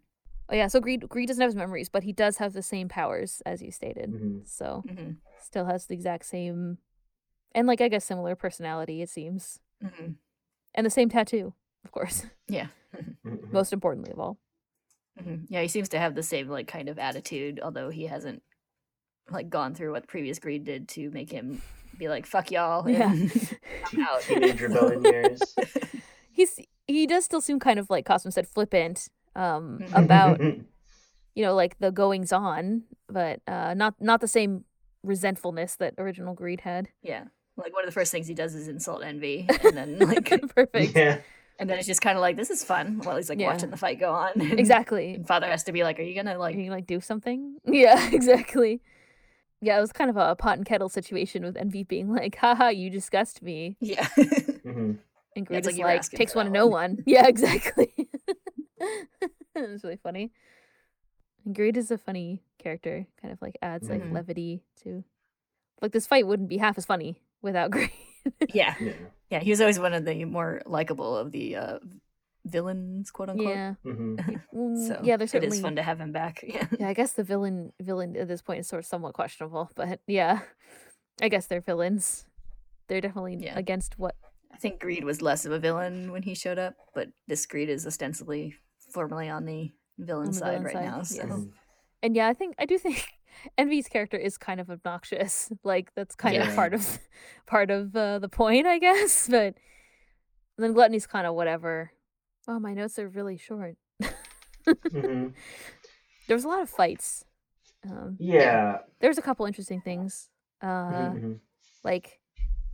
[0.49, 2.88] oh yeah so greed greed doesn't have his memories but he does have the same
[2.89, 4.47] powers as you stated Mhm.
[4.47, 5.18] so Mhm.
[5.41, 6.78] still has the exact same
[7.53, 10.16] and like i guess similar personality it seems Mhm.
[10.76, 11.53] and the same tattoo
[11.86, 12.68] of course Yeah.
[13.26, 13.51] Mhm.
[13.51, 14.38] most importantly of all
[15.20, 15.47] Mhm.
[15.49, 18.41] Yeah, he seems to have the same like kind of attitude, although he hasn't
[19.32, 21.61] like gone through what previous greed did to make him
[21.97, 23.11] be like "fuck y'all." and Yeah.
[23.93, 24.21] I'm out.
[24.21, 25.41] Teenage rebellion years.
[26.32, 30.03] he's he does still seem kind of like Cosmo said flippant um Mhm.
[30.05, 30.41] about
[31.36, 34.65] you know like the goings on but uh not not the same
[35.03, 37.25] resentfulness that original greed had yeah,
[37.57, 40.95] like one of the first things he does is insult envy, and then like, perfect
[40.95, 41.19] Yeah.
[41.57, 43.47] and then it's just kind of like this is fun while he's like Yeah.
[43.47, 44.32] watching the fight go on.
[44.39, 46.86] And- exactly And father has to be like, "Are you gonna like?" Can you like
[46.88, 48.82] do something yeah exactly
[49.62, 52.70] yeah it was kind of a pot and kettle situation with envy being like haha
[52.70, 54.07] you disgust me Yeah.
[54.18, 54.99] Mhm.
[55.36, 56.95] and greed it's like is you like takes one to that know one.
[56.97, 57.93] one yeah exactly
[59.55, 60.32] it's really funny
[61.45, 64.14] and greed is a funny character kind of like adds like Mhm.
[64.14, 65.03] levity to
[65.82, 67.91] like this fight wouldn't be half as funny without greed
[68.53, 68.93] yeah, Yeah.
[69.30, 69.39] yeah.
[69.39, 71.80] He was always one of the more likable of the uh,
[72.50, 73.47] villains, quote unquote.
[73.56, 74.41] yeah Mhm.
[74.54, 76.43] Mm, So yeah there's it certainly is fun to have him back.
[76.47, 76.68] Yeah.
[76.80, 80.00] yeah i guess the villain villain at this point is sort of somewhat questionable but
[80.08, 80.41] yeah
[81.22, 82.26] i guess they're villains
[82.88, 83.58] they're definitely Yeah.
[83.58, 84.16] against what
[84.52, 87.70] I think Greed was less of a villain when he showed up, but this Greed
[87.70, 88.56] is ostensibly
[88.91, 91.02] formally on the villain On the side villain right side, now.
[91.04, 91.45] So yes.
[92.02, 93.06] And yeah i think i do think
[93.60, 96.97] envy's character is kind of obnoxious like that's kind of part of
[97.45, 99.54] part of uh, the point i guess but
[100.58, 101.91] then gluttony's kind of whatever
[102.50, 103.76] oh my notes are really short
[104.91, 105.34] Mhm.
[106.28, 107.24] there was a lot of fights
[107.89, 108.80] um Yeah.
[109.00, 110.30] there was a couple interesting things
[110.62, 111.39] uh Mhm, mhm.
[111.84, 112.20] like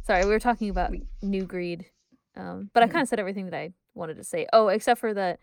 [0.08, 1.86] sorry we were talking about new greed
[2.36, 2.92] um but i Mhm.
[2.92, 5.38] kind of said everything that i wanted to say oh except for the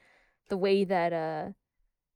[0.48, 1.50] the way that uh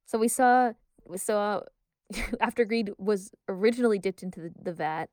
[0.05, 0.73] so we saw
[1.05, 1.61] we saw
[2.41, 5.09] after greed was originally dipped into the, the vat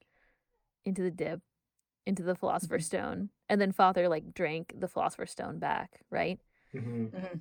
[0.84, 1.40] into the dip
[2.06, 6.40] into the philosopher's stone and then father like drank the philosopher's stone back right
[6.74, 7.10] Mhm.
[7.10, 7.40] Mhm.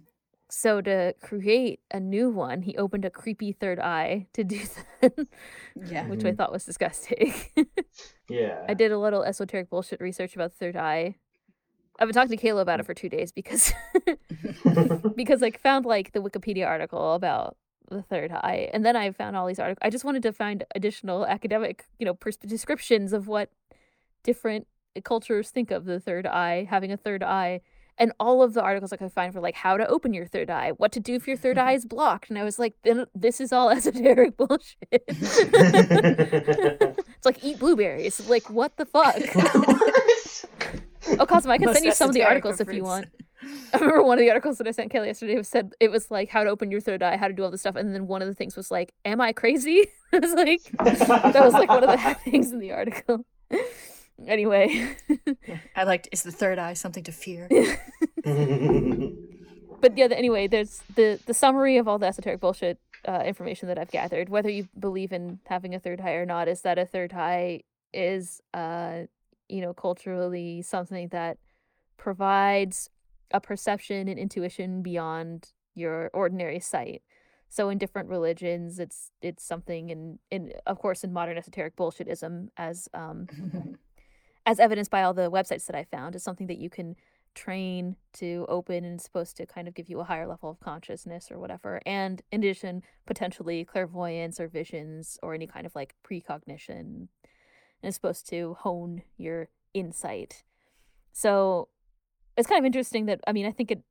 [0.50, 4.60] so to create a new one he opened a creepy third eye to do
[5.02, 5.28] that
[5.76, 6.08] yeah.
[6.08, 6.38] which i Mhm.
[6.38, 7.34] thought was disgusting
[8.30, 8.66] Yeah.
[8.70, 11.18] I did a little esoteric bullshit research about the third eye.
[12.00, 13.74] I've been talking to Kayla about it for two days because
[15.16, 17.58] because I found like the Wikipedia article about
[17.90, 19.86] the third eye, and then I found all these articles.
[19.86, 23.50] I just wanted to find additional academic, you know, pers- descriptions of what
[24.24, 24.66] different
[25.04, 27.62] cultures think of the third eye, having a third eye,
[27.98, 30.50] and all of the articles I could find were like how to open your third
[30.50, 33.06] eye, what to do if your third eye is blocked, and I was like, then
[33.14, 34.78] this is all esoteric bullshit.
[35.08, 35.46] it's
[37.26, 38.28] like eat blueberries.
[38.28, 39.16] Like what the fuck?
[41.20, 43.08] Oh, Cosmo, I can Most send you some of the articles of if you want.
[43.74, 46.10] I remember one of the articles that I sent Kelly yesterday was said it was
[46.10, 48.08] like how to open your third eye, how to do all this stuff, and then
[48.08, 51.68] one of the things was like, "Am I crazy?" I was like, that was like
[51.68, 53.26] one of the things in the article.
[54.28, 54.96] Anyway,
[55.76, 57.48] I liked is the third eye something to fear?
[59.82, 63.68] but yeah, the- anyway, there's the the summary of all the esoteric bullshit uh, information
[63.68, 64.30] that I've gathered.
[64.30, 67.62] Whether you believe in having a third eye or not, is that a third eye
[67.94, 69.04] is, uh,
[69.50, 71.38] you know, culturally something that
[71.98, 72.90] provides
[73.32, 77.02] a perception and intuition beyond your ordinary sight.
[77.50, 82.48] So in different religions, it's it's something, in in of course in modern esoteric bullshitism,
[82.58, 83.28] as um
[84.46, 86.96] as evidenced by all the websites that I found, is something that you can
[87.36, 91.32] train to open and supposed to kind of give you a higher level of consciousness
[91.32, 91.82] or whatever.
[91.86, 97.10] And in addition, potentially clairvoyance or visions or any kind of like precognition.
[97.82, 100.44] And it's supposed to hone your insight.
[101.12, 101.70] So
[102.38, 103.82] it's kind of interesting that I mean, I think it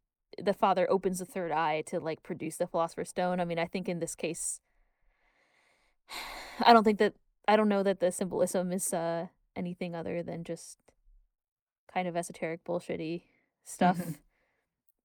[0.42, 3.40] the father opens the third eye to like produce the philosopher's stone.
[3.40, 4.60] I mean, I think in this case
[6.64, 7.14] I don't think that
[7.48, 9.26] I don't know that the symbolism is uh
[9.56, 10.78] anything other than just
[11.92, 13.22] kind of esoteric bullshitty
[13.64, 14.16] stuff Mhm.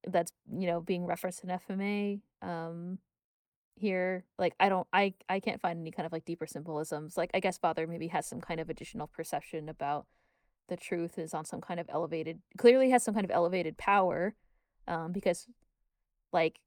[0.07, 2.99] that's you know being referenced in FMA um
[3.75, 4.25] here.
[4.39, 7.15] Like I don't I I can't find any kind of like deeper symbolisms.
[7.17, 10.07] Like I guess father maybe has some kind of additional perception about
[10.67, 14.35] the truth is on some kind of elevated clearly has some kind of elevated power
[14.87, 15.47] um because
[16.33, 16.59] like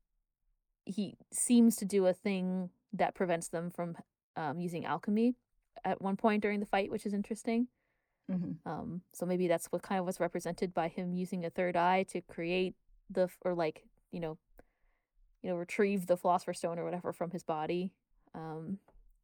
[0.86, 3.96] he seems to do a thing that prevents them from
[4.36, 5.34] um using alchemy
[5.84, 7.68] at one point during the fight which is interesting
[8.30, 8.58] Mhm.
[8.64, 12.04] um, so maybe that's what kind of was represented by him using a third eye
[12.04, 12.74] to create
[13.08, 14.38] the or like you know,
[15.42, 17.92] you know, retrieve the philosopher's stone or whatever from his body.
[18.34, 18.78] Um,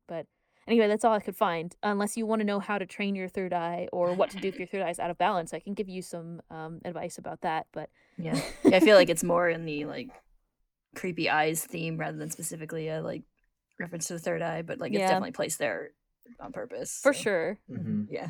[0.08, 0.26] but
[0.66, 1.74] anyway, that's all I could find.
[1.82, 4.48] Unless you want to know how to train your third eye or what to do
[4.48, 7.18] if your third eye is out of balance, I can give you some um, advice
[7.18, 7.66] about that.
[7.72, 8.40] But Yeah.
[8.64, 10.10] yeah, I feel like it's more in the like
[10.94, 13.22] creepy eyes theme rather than specifically a like
[13.78, 15.08] reference to the third eye, but like it's Yeah.
[15.08, 15.90] definitely placed there
[16.40, 17.00] on purpose.
[17.02, 18.06] for so- sure, Mhm.
[18.10, 18.28] Yeah.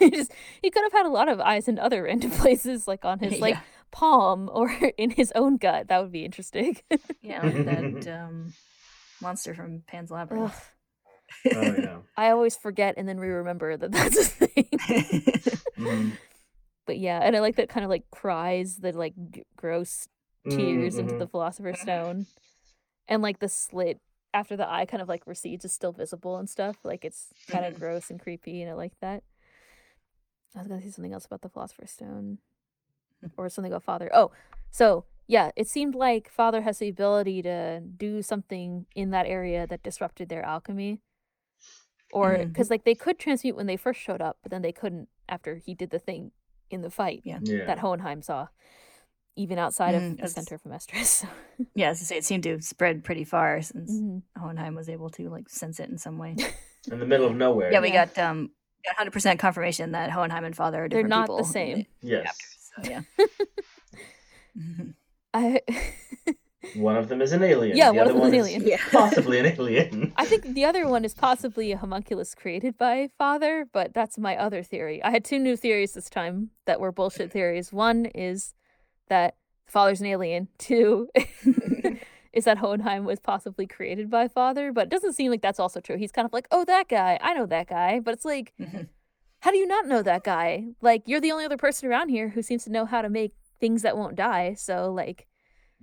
[0.10, 0.32] Just,
[0.62, 3.40] he could have had a lot of eyes in other random places, like on his
[3.40, 3.60] like yeah.
[3.90, 5.88] palm or in his own gut.
[5.88, 6.76] That would be interesting.
[7.22, 8.52] Yeah, like that um
[9.22, 10.16] monster from Pan's Ugh.
[10.18, 10.70] Labyrinth.
[11.54, 11.96] Oh yeah.
[12.16, 14.68] I always forget and then re-remember that that's a thing.
[15.76, 16.12] Mhm.
[16.86, 20.08] but yeah, and I like that kind of like cries, the like g- gross
[20.48, 21.18] tears into Mhm.
[21.18, 22.26] the philosopher's stone,
[23.08, 24.00] and like the slit
[24.36, 26.76] after the eye kind of like recedes is still visible and stuff.
[26.84, 27.78] Like it's kind of Mhm.
[27.78, 29.22] gross and creepy, and I like that.
[30.54, 32.38] I was gonna say something else about the philosopher's stone,
[33.36, 34.10] or something about father.
[34.12, 34.30] Oh,
[34.70, 39.66] so yeah, it seemed like father has the ability to do something in that area
[39.66, 41.00] that disrupted their alchemy.
[42.12, 45.08] Or because like they could transmute when they first showed up, but then they couldn't
[45.28, 46.30] after he did the thing
[46.70, 47.40] in the fight Yeah.
[47.42, 47.64] Yeah.
[47.64, 48.48] that Hohenheim saw,
[49.36, 51.26] even outside Mhm, of the center of Amestris.
[51.74, 54.22] yeah, as I say, it seemed to have spread pretty far since Mhm.
[54.38, 56.34] Hohenheim was able to like sense it in some way.
[56.90, 57.72] In the middle of nowhere.
[57.72, 58.06] Yeah, we Yeah.
[58.06, 58.50] got um
[58.84, 61.36] got hundred percent confirmation that Hohenheim and Father are They're not people.
[61.38, 61.86] the in same.
[62.00, 62.36] Yes.
[62.76, 63.00] So yeah.
[64.58, 64.94] Mhm.
[65.34, 65.60] I
[66.74, 67.76] One of them is an alien.
[67.76, 68.68] Yeah, the one other of them is an is alien.
[68.68, 68.76] yeah.
[68.90, 70.12] Possibly an alien.
[70.16, 74.36] I think the other one is possibly a homunculus created by Father, but that's my
[74.36, 75.02] other theory.
[75.02, 77.72] I had two new theories this time that were bullshit theories.
[77.72, 78.54] One is
[79.08, 79.36] that
[79.66, 80.48] Father's an alien.
[80.58, 81.08] Two
[82.32, 85.80] is that Hohenheim was possibly created by Father, but it doesn't seem like that's also
[85.80, 85.96] true.
[85.96, 88.88] He's kind of like, oh, that guy, I know that guy, but it's like, Mhm.
[89.40, 90.66] how do you not know that guy?
[90.80, 93.32] Like, you're the only other person around here who seems to know how to make
[93.60, 94.54] things that won't die.
[94.54, 95.26] So, like,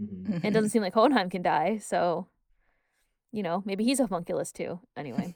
[0.01, 0.43] Mhm.
[0.43, 1.77] it doesn't seem like Hohenheim can die.
[1.77, 2.27] So,
[3.31, 4.79] you know, maybe he's a homunculus too.
[4.95, 5.35] Anyway,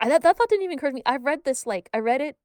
[0.00, 1.02] I that that thought didn't even occur to me.
[1.06, 2.36] I read this like I read it,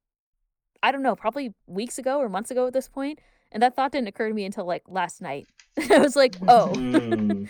[0.82, 3.20] I don't know, probably weeks ago or months ago at this point,
[3.52, 5.46] and that thought didn't occur to me until like last night.
[5.90, 6.72] I was like, oh.
[6.74, 7.48] Mm.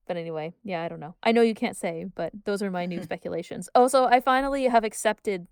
[0.07, 1.15] but anyway, yeah, I don't know.
[1.23, 3.69] I know you can't say, but those are my new speculations.
[3.75, 5.47] Oh, so I finally have accepted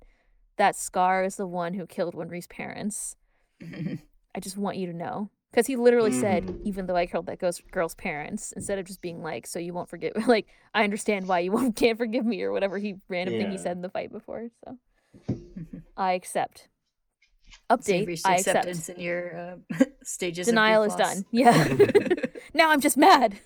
[0.57, 3.15] that Scar is the one who killed Winry's parents.
[3.61, 5.29] I just want you to know.
[5.51, 6.61] Because he literally said, Mhm.
[6.65, 9.73] even though I killed that ghost girl's parents, instead of just being like, so you
[9.73, 13.37] won't forget, like, I understand why you won't, can't forgive me or whatever he random
[13.39, 14.49] thing he said in the fight before.
[14.65, 14.77] So.
[15.95, 16.67] I accept.
[17.49, 18.97] So you've Update, reached I acceptance accept.
[18.99, 20.47] in your uh, stages.
[20.47, 21.25] of Denial grief is done.
[21.31, 21.67] Yeah.
[22.53, 23.37] now I'm just mad.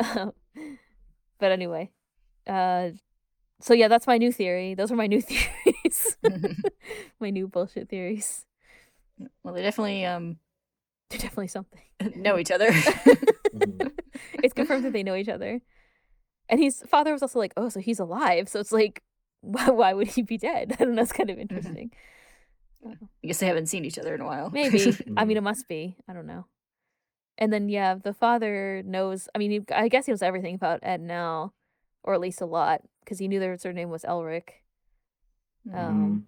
[0.00, 0.32] Um,
[1.40, 1.90] but anyway,
[2.46, 2.90] uh,
[3.60, 4.74] so yeah, that's my new theory.
[4.74, 6.16] Those are my new theories.
[7.20, 8.44] my new bullshit theories.
[9.42, 10.36] well, they definitely um
[11.10, 11.80] They're definitely something.
[12.16, 12.68] know each other.
[14.42, 15.60] It's confirmed that they know each other.
[16.48, 18.48] And his father was also like, oh, so he's alive.
[18.48, 19.02] So it's like,
[19.40, 20.76] why, why would he be dead?
[20.80, 21.02] I don't know.
[21.02, 21.90] It's kind of interesting.
[22.86, 24.50] I guess they haven't seen each other in a while.
[24.50, 24.96] Maybe.
[25.16, 25.96] I mean, it must be.
[26.08, 26.46] I don't know.
[27.36, 29.28] And then, yeah, the father knows.
[29.34, 31.52] I mean, he, I guess he knows everything about Ed now,
[32.02, 34.62] or at least a lot, because he knew their surname was Elric.
[35.72, 36.26] Um,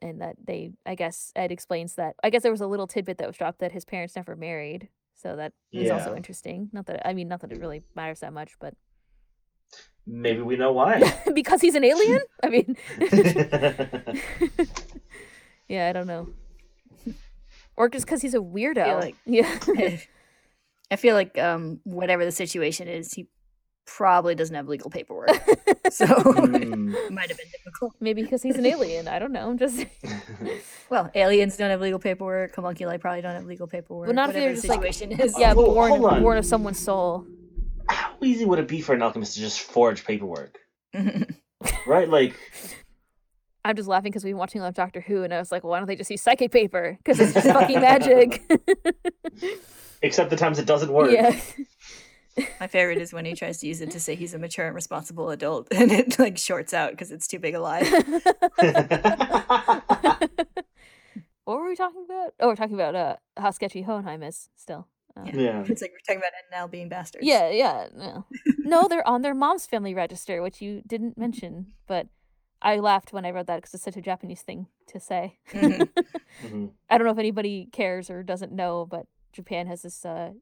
[0.00, 2.16] and that they, I guess, Ed explains that.
[2.22, 4.88] I guess there was a little tidbit that was dropped that his parents never married.
[5.14, 6.68] So that is also interesting.
[6.72, 8.74] Not that, I mean, not that it really matters that much, but
[10.06, 11.02] Maybe we know why.
[11.34, 12.20] because he's an alien?
[12.42, 12.76] I mean,
[15.68, 16.28] yeah, I don't know.
[17.76, 19.00] or just because he's a weirdo.
[19.00, 19.58] like- yeah.
[20.90, 23.26] I feel like um, whatever the situation is, he
[23.86, 25.30] probably doesn't have legal paperwork,
[25.90, 27.10] so Mm.
[27.10, 27.92] might have been difficult.
[28.00, 29.08] Maybe because he's an alien.
[29.08, 29.50] I don't know.
[29.50, 29.84] I'm just
[30.90, 32.54] Well, aliens don't have legal paperwork.
[32.54, 34.06] Homunculi probably don't have legal paperwork.
[34.06, 35.36] Well, not if whatever they're the just, like- situation is.
[35.38, 37.26] yeah, Whoa, born born of someone's soul.
[37.88, 40.58] How easy would it be for an alchemist to just forge paperwork?
[41.86, 42.08] Right?
[42.08, 42.34] Like,
[43.64, 45.50] I'm just laughing because we've been watching a lot of Doctor Who, and I was
[45.50, 46.96] like, well, why don't they just use psychic paper?
[46.98, 48.42] Because it's just fucking magic.
[50.02, 51.10] except the times it doesn't work.
[51.10, 51.38] yeah.
[52.60, 54.74] My favorite is when he tries to use it to say he's a mature and
[54.74, 57.82] responsible adult, and it like shorts out because it's too big a lie.
[61.44, 62.34] what were we talking about?
[62.38, 64.86] Oh, we're talking about uh, how sketchy Hohenheim is still.
[65.24, 65.32] Yeah.
[65.36, 65.64] yeah.
[65.68, 67.24] It's like we're talking about NL being bastards.
[67.26, 67.88] Yeah, yeah.
[67.94, 68.26] No.
[68.58, 71.72] no, they're on their mom's family register, which you didn't mention.
[71.86, 72.08] But
[72.62, 75.38] I laughed when I read that because it's such a Japanese thing to say.
[75.52, 75.88] Mhm.
[76.42, 76.72] Mhm.
[76.90, 80.32] I don't know if anybody cares or doesn't know, but Japan has this, uh,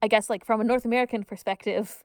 [0.00, 2.04] I guess, like from a North American perspective,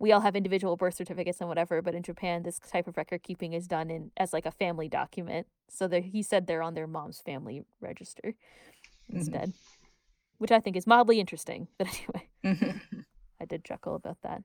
[0.00, 3.22] we all have individual birth certificates and whatever, but in Japan, this type of record
[3.22, 5.46] keeping is done in as like a family document.
[5.68, 8.34] So they he said they're on their mom's family register
[9.08, 9.52] instead,
[10.44, 11.68] which I think is mildly interesting.
[11.78, 12.28] But anyway.
[12.44, 12.80] Mhm.
[13.40, 14.42] I did chuckle about that.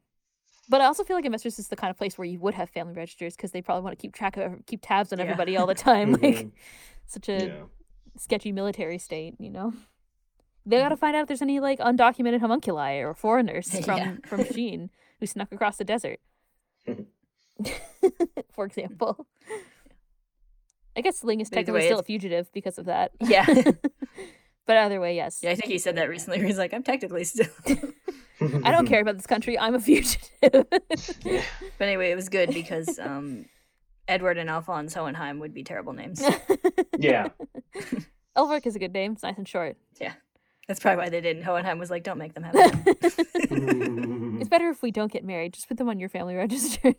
[0.70, 2.70] But I also feel like Amestris is the kind of place where you would have
[2.70, 5.26] family registers because they probably want to keep track of, keep tabs on Yeah.
[5.26, 6.14] everybody all the time.
[6.14, 6.52] Like Mhm.
[7.06, 7.64] such a Yeah.
[8.18, 9.74] sketchy military state, you know.
[10.66, 14.16] They got to find out if there's any like undocumented homunculi or foreigners from Yeah.
[14.26, 14.90] from Xing
[15.20, 16.20] who snuck across the desert,
[18.54, 19.28] for example.
[20.96, 23.12] I guess Ling is Either technically still a fugitive because of that.
[23.22, 23.46] Yeah.
[24.70, 25.40] But either way, yes.
[25.42, 26.38] yeah, I think he said that recently.
[26.38, 27.48] Where he's like, I'm technically still.
[28.64, 29.58] I don't care about this country.
[29.58, 30.68] I'm a fugitive.
[31.24, 31.42] Yeah.
[31.80, 33.46] But anyway, it was good because um,
[34.08, 36.24] Edward and Alphonse Hohenheim would be terrible names.
[37.00, 37.30] Yeah.
[38.38, 39.14] Elric is a good name.
[39.14, 39.76] It's nice and short.
[40.00, 40.14] Yeah.
[40.68, 41.42] That's probably why they didn't.
[41.42, 44.38] Hohenheim was like, don't make them have that.
[44.40, 45.54] It's better if we don't get married.
[45.54, 46.94] Just put them on your family register.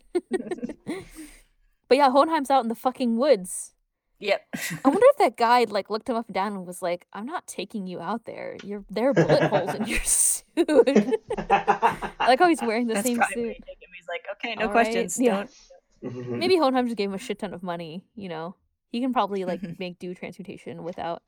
[1.87, 3.75] but yeah, Hohenheim's out in the fucking woods.
[4.21, 4.45] Yep.
[4.85, 7.25] I wonder if that guy like looked him up and down and was like, "I'm
[7.25, 8.57] not taking you out there.
[8.63, 13.07] You're there are bullet holes in your suit." I like how he's wearing the That's
[13.07, 13.63] same probably what suit.
[13.93, 15.19] He's like, okay, no All right, questions.
[15.19, 15.35] yeah.
[16.01, 16.13] Don't.
[16.13, 16.39] Mm-hmm.
[16.39, 18.03] Maybe Hohenheim just gave him a shit ton of money.
[18.15, 18.55] You know,
[18.91, 21.21] he can probably like make do transmutation without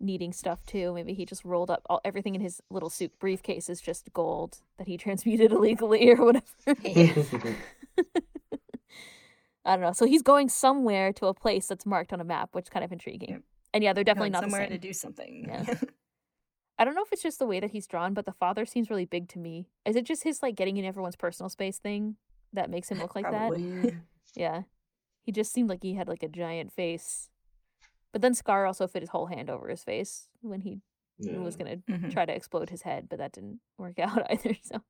[0.00, 0.94] needing stuff too.
[0.94, 4.58] Maybe he just rolled up all everything in his little suit briefcase is just gold
[4.78, 6.76] that he transmuted illegally or whatever.
[6.84, 7.14] Yeah.
[9.68, 9.92] I don't know.
[9.92, 12.84] So he's going somewhere to a place that's marked on a map, which is kind
[12.84, 13.30] of intriguing.
[13.30, 13.42] Yep.
[13.74, 14.70] And yeah, they're definitely Going not the somewhere same.
[14.70, 15.44] to do something.
[15.48, 15.74] Yeah.
[16.78, 18.88] I don't know if it's just the way that he's drawn, but the father seems
[18.88, 19.66] really big to me.
[19.84, 22.16] Is it just his like getting in everyone's personal space thing
[22.52, 23.92] that makes him look like that?
[24.34, 24.62] Yeah.
[25.24, 27.28] He just seemed like he had like a giant face.
[28.12, 30.80] But then Scar also fit his whole hand over his face when he
[31.18, 31.38] Yeah.
[31.38, 32.12] was gonna Mhm.
[32.12, 34.54] try to explode his head, but that didn't work out either.
[34.62, 34.82] So,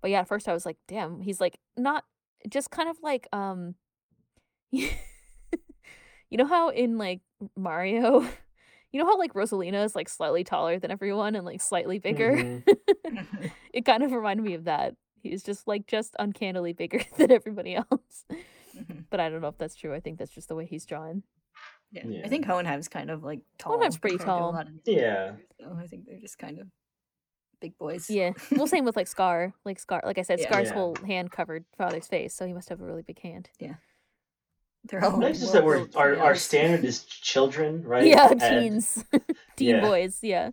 [0.00, 2.04] but yeah, at first I was like, damn, he's like not
[2.48, 3.74] just kind of like um,
[4.72, 4.88] you
[6.32, 7.20] know how in like
[7.56, 8.20] Mario,
[8.92, 12.32] you know how like Rosalina is like slightly taller than everyone and like slightly bigger.
[12.36, 12.64] Mhm.
[13.06, 13.50] Mhm.
[13.72, 14.94] it kind of reminded me of that.
[15.22, 18.24] He's just like just uncannily bigger than everybody else.
[18.76, 19.04] Mhm.
[19.10, 19.92] But I don't know if that's true.
[19.94, 21.22] I think that's just the way he's drawn.
[21.92, 22.04] Yeah.
[22.06, 22.22] Yeah.
[22.24, 23.72] I think Hohenheim's kind of like tall.
[23.72, 24.52] Hohenheim's pretty compared to a tall.
[24.52, 25.32] lot of the Yeah.
[25.60, 26.68] So I think they're just kind of
[27.60, 28.08] big boys.
[28.10, 28.32] Yeah.
[28.52, 29.52] Well, same with like Scar.
[29.64, 30.46] Like Scar, like I said, Yeah.
[30.46, 30.74] Scar's Yeah.
[30.74, 33.50] whole hand covered father's face, so he must have a really big hand.
[33.58, 33.74] Yeah.
[34.84, 35.18] They're all.
[35.18, 38.06] Nice just that we're, our, our standard is children, right?
[38.06, 39.04] Yeah, And- teens,
[39.56, 39.80] teen Yeah.
[39.82, 40.18] boys.
[40.22, 40.50] Yeah,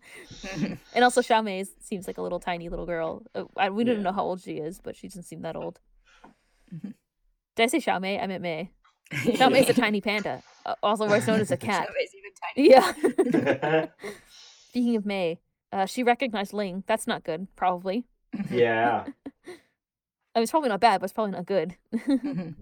[0.93, 3.24] and also Xiaomei is- seems like a little tiny little girl.
[3.34, 4.01] Uh, I, we don't Yeah.
[4.03, 5.80] know how old she is, but she doesn't seem that old.
[6.76, 6.93] Mhm.
[7.55, 8.22] Did I say Xiaomei?
[8.22, 8.72] I meant May.
[9.14, 11.88] Xiaomei's a tiny panda, uh, also otherwise known as a cat.
[11.88, 13.62] Xiaomei's even tiny.
[13.64, 13.86] Yeah.
[14.70, 15.39] Speaking of May,
[15.72, 16.84] uh, she recognized Ling.
[16.88, 17.47] That's not good.
[17.55, 18.05] Probably.
[18.51, 19.05] yeah.
[20.36, 21.76] I mean, it's probably not bad, but it's probably not good.
[21.95, 22.55] Mhm.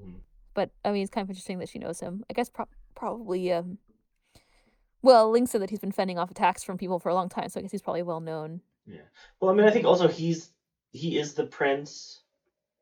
[0.53, 2.23] but I mean, it's kind of interesting that she knows him.
[2.29, 3.51] I guess pro- probably.
[3.51, 3.77] Um,
[5.01, 7.49] well, Ling said that he's been fending off attacks from people for a long time,
[7.49, 8.61] so I guess he's probably well known.
[8.87, 9.01] Yeah.
[9.39, 10.51] Well, I mean, I think also he's
[10.93, 12.21] he is the prince.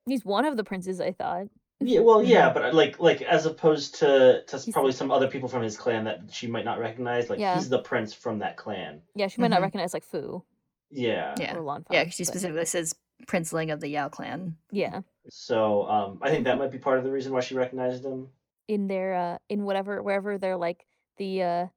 [0.06, 1.48] He's one of the princes, I thought.
[1.86, 5.28] Yeah, well, yeah, but uh, like like as opposed to to He's- probably some other
[5.28, 7.30] people from his clan that she might not recognize.
[7.30, 7.56] Like Yeah.
[7.56, 9.02] he's the prince from that clan.
[9.16, 9.64] Yeah, she might not Mhm.
[9.64, 10.44] recognize like Fu
[10.92, 11.36] Yeah.
[11.40, 11.56] Yeah.
[11.58, 12.96] or Yeah, Fa, 'cause she but- specifically says
[13.28, 14.58] Prince Ling of the Yao clan.
[14.72, 18.04] Yeah, So um, I think that might be part of the reason why she recognized
[18.06, 18.30] him.
[18.68, 20.86] in their uh, in whatever wherever they're like
[21.18, 21.68] the uh,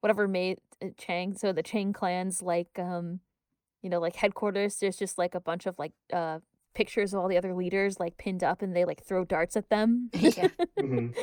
[0.00, 1.34] whatever made uh, Chang.
[1.34, 3.20] So the Chang clans like um,
[3.82, 4.78] you know, like headquarters.
[4.78, 6.40] There's just like a bunch of like uh
[6.74, 9.70] pictures of all the other leaders like pinned up, and they like throw darts at
[9.70, 10.10] them.
[10.14, 10.48] yeah.
[10.78, 11.14] Mhm.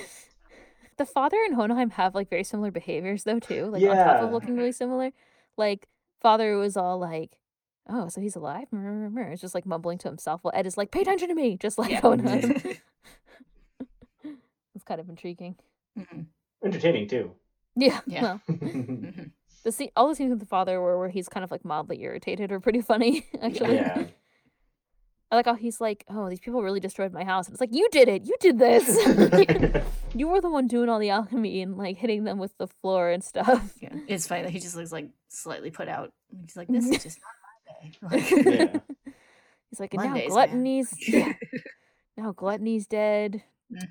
[0.97, 3.65] the father and Hohenheim have like very similar behaviors though too.
[3.65, 5.11] Like on top of looking really similar.
[5.57, 5.87] Like
[6.21, 7.37] father was all like,
[7.89, 10.43] "Oh, so he's alive." It's just like mumbling to himself.
[10.43, 11.99] While Ed is like, "Pay attention to me," just like Yeah.
[12.05, 12.61] Hohenheim.
[14.73, 15.55] it's kind of intriguing.
[15.97, 16.25] Mhm.
[16.63, 17.31] Entertaining too.
[17.75, 18.01] Yeah.
[18.05, 18.21] Yeah.
[18.21, 19.31] Well, Mhm.
[19.63, 22.01] the scene, all the scenes with the father were where he's kind of like mildly
[22.01, 23.25] irritated are pretty funny.
[23.41, 24.05] Actually, yeah.
[25.31, 27.73] I like how he's like, "Oh, these people really destroyed my house." And it's like,
[27.73, 28.25] "You did it.
[28.25, 28.85] You did this.
[30.13, 33.09] you were the one doing all the alchemy and like hitting them with the floor
[33.09, 36.11] and stuff." Yeah, it's funny that he just looks like slightly put out.
[36.41, 39.13] He's like, "This is just not my day." yeah.
[39.69, 41.33] He's like, and Mondays, now gluttony's yeah.
[42.17, 43.41] now gluttony's dead.
[43.71, 43.87] Mhm.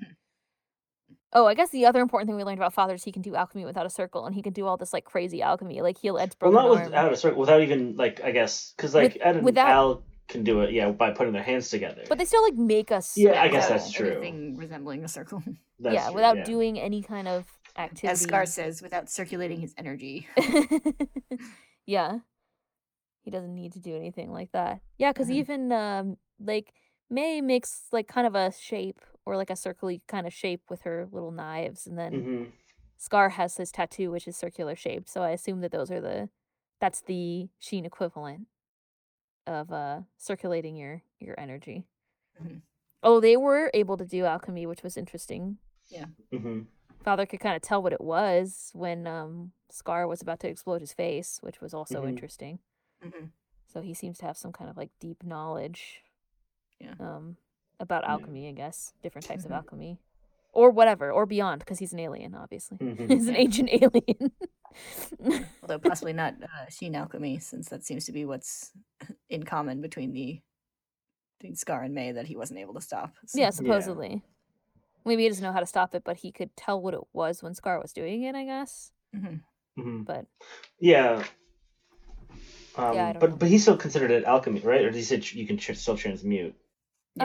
[1.33, 3.35] Oh, I guess the other important thing we learned about Father is he can do
[3.35, 6.19] alchemy without a circle, and he can do all this like crazy alchemy, like heal
[6.19, 6.83] Ed's Well, not arm.
[6.83, 10.03] without a circle, without even like I guess because like With- Ed and without- Al
[10.31, 12.03] can do it, yeah, by putting their hands together.
[12.09, 13.15] But they still like make us.
[13.17, 14.11] Yeah, I guess that's true.
[14.21, 15.43] Anything resembling a circle,
[15.79, 16.43] That's yeah, true, without yeah.
[16.43, 17.45] doing any kind of
[17.77, 18.07] activity.
[18.07, 20.27] as Scar says, without circulating his energy.
[21.85, 22.19] yeah,
[23.23, 24.81] he doesn't need to do anything like that.
[24.97, 25.35] Yeah, because Mhm.
[25.35, 26.73] even um, like
[27.09, 30.81] May makes like kind of a shape or like a circly kind of shape with
[30.81, 32.43] her little knives, and then hmm
[32.97, 35.09] Scar has his tattoo, which is circular shaped.
[35.09, 36.29] So I assume that those are the
[36.79, 38.47] that's the Xing equivalent
[39.47, 41.85] of uh circulating your your energy.
[42.41, 42.61] Mhm.
[43.03, 45.57] Oh, they were able to do alchemy, which was interesting.
[46.31, 46.61] hmm
[47.03, 50.81] Father could kind of tell what it was when um Scar was about to explode
[50.81, 52.09] his face, which was also Mhm.
[52.09, 52.59] interesting.
[53.03, 53.31] Mhm.
[53.65, 56.03] So he seems to have some kind of like deep knowledge.
[56.79, 56.93] Yeah.
[56.99, 57.37] Um
[57.79, 58.11] about Yeah.
[58.11, 58.93] alchemy, I guess.
[59.01, 59.97] Different types of alchemy.
[60.53, 62.77] Or whatever, or beyond, because he's an alien, obviously.
[62.77, 64.31] hmm He's an ancient alien.
[65.61, 68.71] Although possibly not uh, Xing alchemy, since that seems to be what's
[69.29, 70.41] in common between the
[71.39, 73.13] between Scar and May that he wasn't able to stop.
[73.25, 74.21] so- yeah, supposedly.
[75.05, 77.41] Maybe he doesn't know how to stop it, but he could tell what it was
[77.41, 78.91] when Scar was doing it, I guess.
[79.15, 79.41] Mhm.
[79.75, 80.25] hmm But
[80.79, 81.23] Yeah.
[82.77, 83.35] Um, Yeah, but know.
[83.37, 84.81] but he still considered it alchemy, right?
[84.81, 86.55] Or did he said you can tr- still transmute?
[87.19, 87.23] uh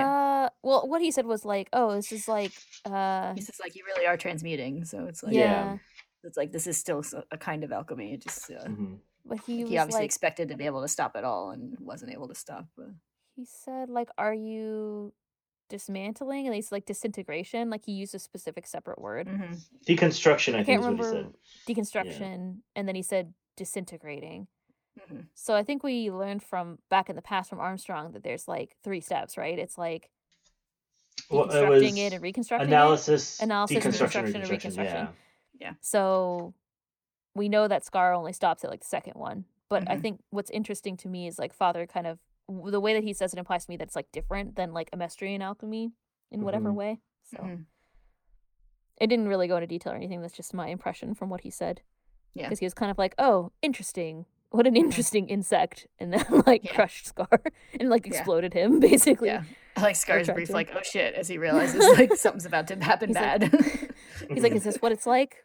[0.66, 2.52] well what he said was like, oh, this is like
[2.84, 5.64] uh It's just like you really are transmuting, so it's like yeah.
[5.64, 5.76] Yeah.
[6.24, 8.14] it's like this is still a kind of alchemy.
[8.14, 8.94] It just uh, hmm
[9.24, 11.78] But he was he obviously like expected to be able to stop it all and
[11.80, 12.66] wasn't able to stop.
[12.76, 12.90] But
[13.36, 15.12] he said like are you
[15.68, 19.60] dismantling and he's like disintegration like he used a specific separate word Mhm.
[19.86, 21.32] Deconstruction, I, I think, can't is what he remember
[21.66, 21.76] said.
[21.76, 24.46] deconstruction and then he said disintegrating
[24.98, 25.26] Mhm.
[25.34, 28.76] so i think we learned from back in the past from armstrong that there's like
[28.84, 30.10] three steps right it's like
[31.30, 34.96] Well, deconstructing it it, was and reconstructing it analysis, Analysis, deconstruction, deconstruction, and reconstruction.
[34.96, 35.08] Yeah.
[35.60, 35.72] yeah.
[35.80, 36.54] So
[37.34, 39.44] we know that Scar only stops at like the second one.
[39.68, 40.02] But I Mhm.
[40.02, 42.18] think what's interesting to me is like Father kind of
[42.48, 44.88] the way that he says it implies to me that it's like different than like
[44.92, 45.90] a Amestrian alchemy
[46.30, 46.74] in whatever Mhm.
[46.76, 47.00] way.
[47.24, 47.64] So Mhm.
[48.98, 50.20] it didn't really go into detail or anything.
[50.22, 51.82] That's just my impression from what he said.
[52.34, 52.44] Yeah.
[52.46, 54.26] Because he was kind of like, oh, interesting.
[54.50, 55.86] What an interesting insect.
[55.98, 56.74] And then like Yeah.
[56.74, 57.28] crushed Scar
[57.80, 58.14] and like Yeah.
[58.18, 59.28] exploded him basically.
[59.28, 59.46] Yeah, I
[59.80, 63.16] like Scar's brief, like oh shit, as he realizes like something's about to happen He's
[63.16, 63.90] like- bad.
[64.30, 65.44] He's like, is this what it's like?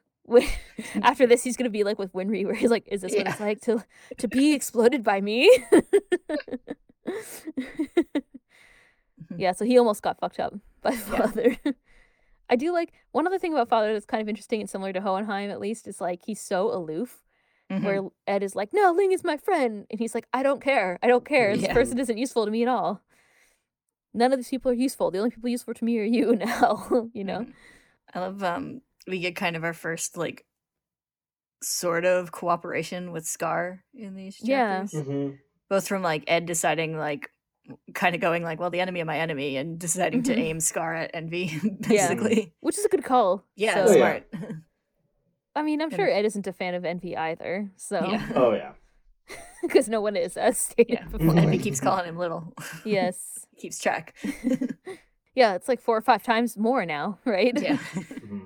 [1.02, 3.40] After this, he's gonna be like with Winry, where he's like, "Is this what it's
[3.40, 3.84] like to
[4.20, 5.52] to be exploded by me?"
[9.38, 11.58] yeah, so he almost got fucked up by father.
[12.50, 15.02] I do like one other thing about father that's kind of interesting and similar to
[15.02, 17.24] Hohenheim, at least, is like he's so aloof.
[17.72, 17.84] Mhm.
[17.84, 21.00] Where Ed is like, "No, Ling is my friend," and he's like, "I don't care.
[21.02, 21.56] I don't care.
[21.56, 21.74] This Yeah.
[21.74, 23.02] person isn't useful to me at all.
[24.14, 25.12] None of these people are useful.
[25.12, 27.10] The only people useful to me are you now.
[27.14, 27.54] you know." Mhm.
[28.14, 30.46] I love um we get kind of our first like
[31.64, 34.82] sort of cooperation with Scar in these Yeah.
[34.84, 35.04] chapters.
[35.06, 35.30] hmm
[35.70, 37.30] Both from like Ed deciding like
[37.94, 40.40] kind of going like, well, the enemy of my enemy and deciding to Mhm.
[40.40, 41.46] aim Scar at Envy,
[41.88, 42.10] Yeah.
[42.14, 42.54] basically.
[42.60, 43.46] Which is a good call.
[43.56, 43.98] Yeah, So- Oh, yeah.
[43.98, 44.34] smart.
[45.56, 47.70] I mean, I'm sure Ed isn't a fan of Envy either.
[47.78, 48.28] So, Yeah.
[48.36, 48.74] Oh yeah.
[49.62, 51.06] because no one is, as stated Yeah.
[51.08, 51.38] before.
[51.38, 52.54] Envy keeps calling him little.
[52.86, 53.46] yes.
[53.56, 54.16] He keeps track.
[55.36, 57.54] Yeah, it's like four or five times more now, right?
[57.62, 57.78] yeah.
[57.78, 58.40] hmm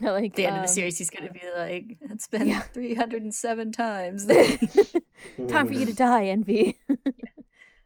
[0.00, 2.62] like the end of the um, series, he's going to be like, it's been Yeah.
[2.62, 4.26] 307 times.
[4.26, 6.76] Time for you to die, Envy.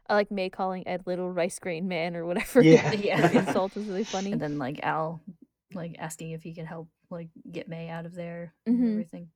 [0.09, 2.61] I like May calling Ed little rice grain man or whatever.
[2.63, 2.91] Yeah.
[2.93, 3.27] Yeah.
[3.27, 4.31] the insult was really funny.
[4.31, 5.21] and then like Al,
[5.75, 8.73] like asking if he can help, like get May out of there Mhm.
[8.73, 9.29] and everything.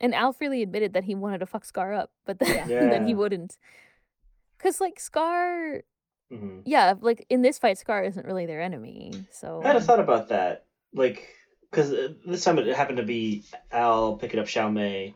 [0.00, 2.86] And Al freely admitted that he wanted to fuck Scar up, but then, Yeah.
[2.90, 3.56] then he wouldn't.
[4.58, 5.82] Cause like Scar,
[6.30, 9.12] hmm yeah, like in this fight, Scar isn't really their enemy.
[9.32, 11.28] So I had a thought about that, like,
[11.70, 11.90] because
[12.26, 15.14] this time it happened to be Al picking up Xiao Mei,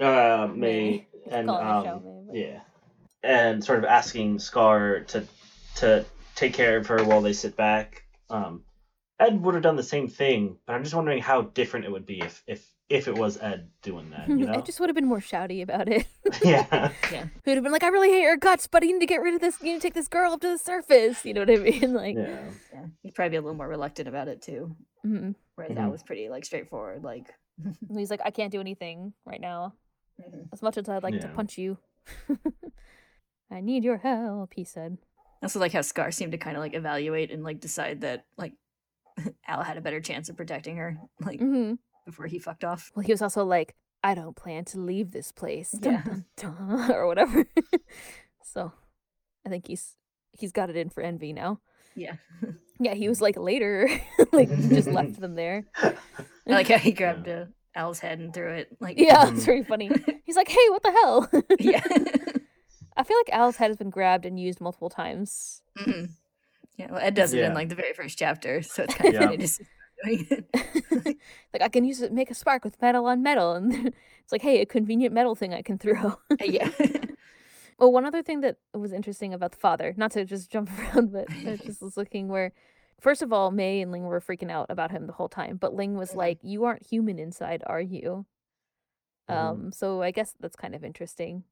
[0.00, 1.06] uh, Mei, Mei.
[1.30, 2.60] and um, Xiao Mei, but- yeah,
[3.22, 5.26] and sort of asking Scar to
[5.76, 6.04] to
[6.34, 8.04] take care of her while they sit back.
[8.30, 8.62] Um,
[9.18, 12.06] Ed would have done the same thing, but I'm just wondering how different it would
[12.06, 14.28] be if if if it was Ed doing that.
[14.28, 14.52] You know?
[14.52, 16.06] I just would have been more shouty about it.
[16.44, 16.90] yeah.
[17.10, 17.24] Yeah.
[17.44, 19.20] He would have been like, I really hate your guts, but you need to get
[19.22, 19.56] rid of this.
[19.60, 21.24] You need to take this girl up to the surface.
[21.24, 21.94] You know what I mean?
[21.94, 22.50] Like, Yeah.
[22.72, 22.84] Yeah.
[23.02, 24.76] He'd probably be a little more reluctant about it too.
[25.06, 25.34] mhm.
[25.56, 25.82] Whereas Mhm.
[25.82, 27.04] Al was pretty like straightforward.
[27.04, 27.32] Like,
[27.92, 29.74] he's like, I can't do anything right now.
[30.20, 30.48] Mhm.
[30.52, 31.78] As much as I'd like to punch you,
[33.50, 34.52] I need your help.
[34.54, 34.98] He said.
[35.42, 38.24] I also like how Scar seemed to kind of like evaluate and like decide that
[38.36, 38.52] like
[39.46, 41.74] Al had a better chance of protecting her like hmm
[42.04, 42.90] before he fucked off.
[42.94, 46.02] Well, he was also like, I don't plan to leave this place, Yeah.
[46.04, 47.46] dun, dun, or whatever.
[48.44, 48.72] so,
[49.46, 49.96] I think he's
[50.32, 51.60] he's got it in for envy now.
[51.94, 52.14] Yeah.
[52.80, 53.88] Yeah, he was like later,
[54.32, 55.64] like just left them there.
[55.80, 55.94] I
[56.46, 57.44] like how he grabbed uh,
[57.74, 58.68] Al's head and threw it.
[58.80, 59.90] Like, Yeah, it's very funny.
[60.24, 61.30] He's like, "Hey, what the hell?"
[61.60, 61.82] yeah.
[62.96, 65.62] I feel like Al's head has been grabbed and used multiple times.
[65.78, 66.10] Mhm.
[66.76, 66.90] Yeah.
[66.90, 69.26] Well, Ed does it in like the very first chapter, so it's kind of Yeah.
[69.26, 69.68] funny to see him
[70.04, 71.16] doing it.
[71.52, 73.72] like I can use it, make a spark with metal on metal, and
[74.22, 76.16] it's like, hey, a convenient metal thing I can throw.
[76.40, 76.70] yeah.
[77.78, 81.12] well, one other thing that was interesting about the father, not to just jump around,
[81.12, 82.52] but I just was looking where,
[83.00, 85.74] first of all, May and Ling were freaking out about him the whole time, but
[85.74, 86.16] Ling was Mhm.
[86.16, 88.26] like, "You aren't human inside, are you?"
[89.28, 89.34] Mhm.
[89.34, 91.44] Um, so I guess that's kind of interesting.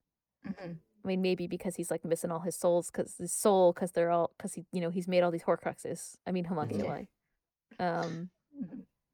[0.47, 0.77] Mhm.
[1.05, 4.11] I mean, maybe because he's like missing all his souls, because his soul, because they're
[4.11, 6.17] all, because he, you know, he's made all these Horcruxes.
[6.27, 7.09] I mean, homunculi.
[7.79, 8.31] Um,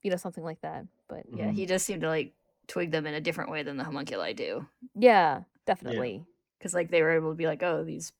[0.02, 0.84] you know, something like that.
[1.08, 2.32] But Yeah, he does seem to like
[2.66, 4.66] twig them in a different way than the homunculi do.
[4.94, 6.24] yeah, definitely.
[6.58, 8.12] Because like they were able to be like, oh, these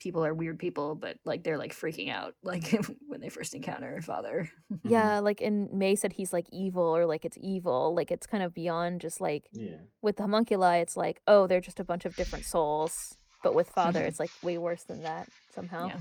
[0.00, 2.72] people are weird people, but like they're like freaking out like
[3.08, 4.48] when they first encounter her father.
[4.84, 7.94] Yeah, like and May said he's like evil or like it's evil.
[7.94, 9.76] Like it's kind of beyond just like Yeah.
[10.02, 13.16] with the homunculi, it's like, oh, they're just a bunch of different souls.
[13.42, 15.88] But with father, it's like way worse than that somehow.
[15.88, 15.98] Yeah.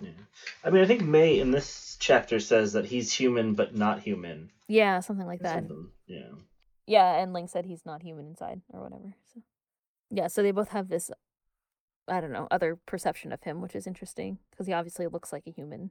[0.00, 0.10] Yeah.
[0.64, 4.50] I mean, I think May in this chapter says that he's human but not human.
[4.68, 5.54] Yeah, something like that.
[5.54, 5.88] something.
[6.06, 6.30] Yeah.
[6.86, 9.14] Yeah, and Ling said he's not human inside or whatever.
[9.32, 9.42] So
[10.10, 11.10] yeah, so they both have this
[12.08, 15.42] I don't know, other perception of him, which is interesting because he obviously looks like
[15.46, 15.90] a human.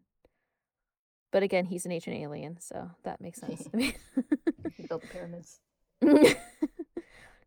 [1.32, 3.96] But again, he's an ancient alien, so that makes sense to me.
[4.78, 5.60] He built the pyramids.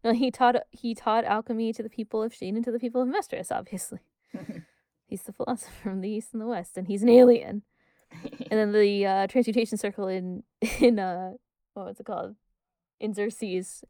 [0.04, 3.02] no, he taught he taught alchemy to the people of Xing and to the people
[3.02, 4.00] of Amestris, obviously.
[5.08, 7.62] He's the philosopher from the east and the west, and he's an alien.
[8.50, 10.42] And then the uh, transmutation circle in
[10.80, 11.32] in uh
[11.74, 12.36] what was it called?
[13.00, 13.84] In Xerxes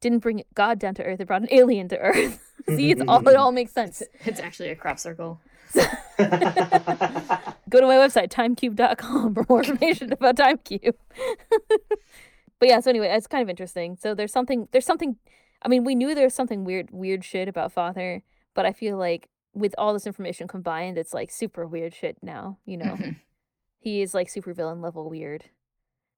[0.00, 2.52] didn't bring God down to Earth; it brought an alien to Earth.
[2.68, 4.02] See, it's all it all makes sense.
[4.24, 5.40] it's actually a crop circle.
[5.74, 5.82] Go
[7.80, 10.94] to my website timecube.com for more information about timecube.
[12.58, 13.96] but yeah, so anyway, it's kind of interesting.
[13.96, 15.16] So there's something there's something
[15.62, 18.22] I mean, we knew there was something weird weird shit about father,
[18.54, 22.58] but I feel like with all this information combined, it's like super weird shit now,
[22.64, 22.94] you know.
[22.96, 23.16] Mhm.
[23.78, 25.44] he is like super villain level weird.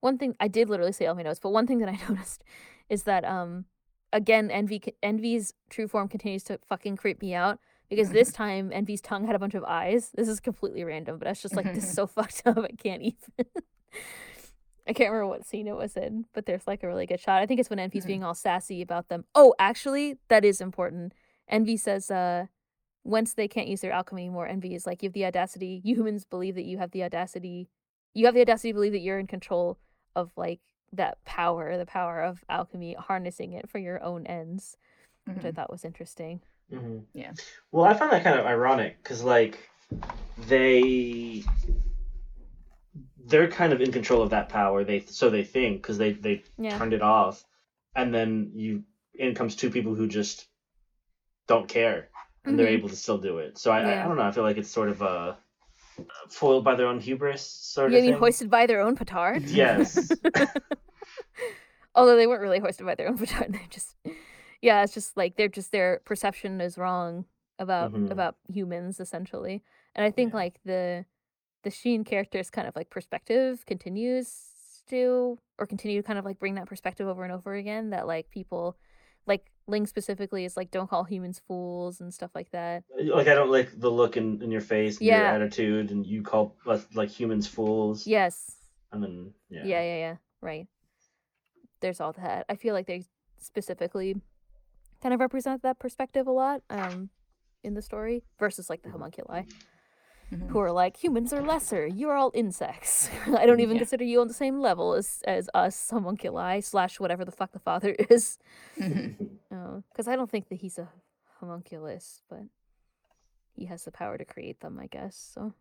[0.01, 2.43] One thing I did literally say all my notes, but one thing that I noticed
[2.89, 3.66] is that um
[4.12, 7.59] again envy envy's true form continues to fucking creep me out
[7.91, 10.11] because this time envy's tongue had a bunch of eyes.
[10.14, 12.59] This is completely random, but I was just like this is so fucked up.
[12.59, 13.47] I can't even.
[14.86, 17.43] I can't remember what scene it was in, but there's like a really good shot.
[17.43, 18.09] I think it's when Envy's Mhm.
[18.09, 19.26] being all sassy about them.
[19.34, 21.12] Oh, actually, that is important.
[21.47, 22.47] Envy says, uh,
[23.09, 25.80] once they can't use their alchemy anymore, Envy is like, you have the audacity.
[25.82, 27.68] You humans believe that you have the audacity.
[28.12, 29.78] You have the audacity to believe that you're in control
[30.14, 30.61] of like
[30.92, 34.76] that power, the power of alchemy, harnessing it for your own ends,
[35.24, 35.54] which I Mhm.
[35.54, 36.42] thought was interesting.
[36.70, 37.06] Mhm.
[37.14, 37.32] Yeah.
[37.72, 39.59] Well, I find that kind of ironic because, like,
[40.36, 41.44] they
[43.24, 44.84] they're kind of in control of that power.
[44.84, 46.76] They so they think because they they Yeah.
[46.76, 47.44] turned it off,
[47.94, 48.84] and then you
[49.14, 50.46] in comes two people who just
[51.46, 52.11] don't care,
[52.49, 52.78] and they're Mhm.
[52.78, 53.59] able to still do it.
[53.59, 54.05] So I, I, Yeah.
[54.05, 54.22] I don't know.
[54.22, 55.34] I feel like it's sort of uh,
[56.28, 58.18] foiled by their own hubris, sort You of mean thing.
[58.20, 59.42] hoisted by their own petard?
[59.49, 60.11] Yes.
[61.94, 63.53] Although they weren't really hoisted by their own petard.
[63.53, 63.96] They're just,
[64.62, 67.24] yeah, it's just like they're just their perception is wrong
[67.59, 68.11] about Mhm.
[68.11, 69.62] about humans essentially.
[69.94, 70.36] And I think Yeah.
[70.36, 71.05] like the
[71.64, 74.53] the Xing character's kind of like perspective continues
[74.86, 78.07] to or continue to kind of like bring that perspective over and over again that
[78.07, 78.76] like people
[79.29, 82.83] like Ling specifically is like don't call humans fools and stuff like that.
[83.05, 85.18] like I don't like the look in, in your face, and Yeah.
[85.18, 88.07] your attitude, and you call us like humans fools.
[88.07, 88.57] Yes.
[88.91, 89.62] And then yeah.
[89.64, 90.16] Yeah, yeah, yeah.
[90.41, 90.66] Right.
[91.81, 92.47] There's all that.
[92.49, 93.05] I feel like they
[93.39, 94.16] specifically
[95.03, 97.11] kind of represent that perspective a lot um
[97.62, 99.43] in the story versus like the homunculi
[100.31, 100.49] Mhm.
[100.51, 101.87] who are like humans are lesser.
[101.87, 103.09] You're all insects.
[103.26, 103.81] I don't even Yeah.
[103.83, 107.59] consider you on the same level as as us homunculi slash whatever the fuck the
[107.59, 108.39] father is.
[108.76, 110.89] Because I don't think that he's a
[111.41, 112.45] homunculus, but
[113.55, 115.16] he has the power to create them, I guess.
[115.35, 115.55] So,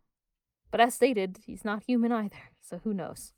[0.71, 2.51] but as stated, he's not human either.
[2.61, 3.33] So who knows?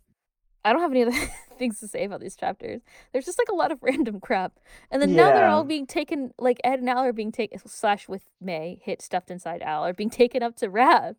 [0.65, 1.11] I don't have any other
[1.59, 2.81] things to say about these chapters.
[3.13, 4.53] There's just like a lot of random crap,
[4.91, 6.33] and then now they're all being taken.
[6.39, 9.93] Like Ed and Al are being taken slash with May hit stuffed inside Al are
[9.93, 11.15] being taken up to Wrath.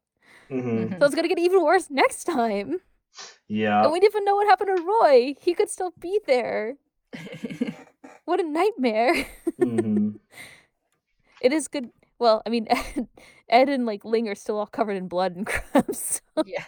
[0.50, 2.80] hmm So it's gonna get even worse next time.
[3.48, 3.82] Yeah.
[3.84, 5.34] And we didn't even know what happened to Roy.
[5.40, 6.76] He could still be there.
[8.24, 9.26] What a nightmare.
[9.58, 10.10] hmm
[11.40, 11.90] It is good.
[12.18, 13.08] Well, I mean, Ed,
[13.48, 16.20] Ed and like Ling are still all covered in blood and crumbs.
[16.36, 16.64] So, yeah.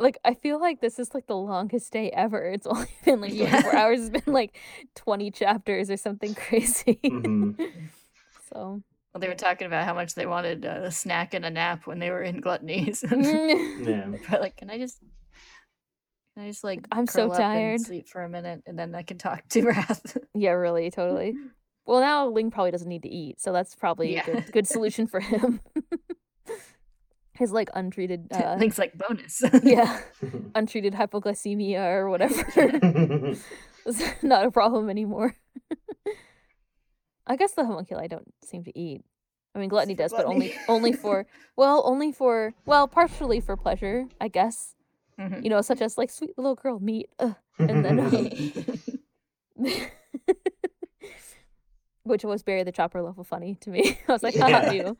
[0.00, 2.44] Like, I feel like this is like the longest day ever.
[2.46, 3.62] It's only been like Yeah.
[3.72, 4.00] hours.
[4.08, 4.58] It's been like
[4.96, 7.00] 20 chapters or something crazy.
[7.04, 7.52] hmm
[8.52, 8.82] so,
[9.12, 11.98] Well, they were talking about how much they wanted a snack and a nap when
[11.98, 13.02] they were in Gluttony's.
[13.76, 14.10] Yeah.
[14.30, 14.98] But like, can I just,
[16.34, 17.80] can I just like, I'm so curl up and tired.
[17.80, 20.16] sleep for a minute, and then I can talk to Wrath.
[20.34, 21.34] yeah, really, totally.
[21.86, 24.20] Well, now Ling probably doesn't need to eat, so that's probably Yeah.
[24.20, 25.60] a good, good solution for him.
[27.34, 29.42] His like untreated, uh, Ling's like bonus.
[29.62, 30.00] yeah,
[30.54, 32.44] untreated hypoglycemia or whatever.
[33.86, 35.34] It's not a problem anymore.
[37.26, 39.02] I guess the homunculi don't seem to eat.
[39.54, 41.26] I mean, gluttony for does, but only only for
[41.56, 44.74] well, only for well, partially for pleasure, I guess.
[45.18, 45.44] Mhm.
[45.44, 49.70] You know, such as like sweet little girl meat, ugh, and then um,
[52.04, 53.98] which was Barry the Chopper level funny to me.
[54.08, 54.72] I was like, haha, Yeah.
[54.72, 54.98] you.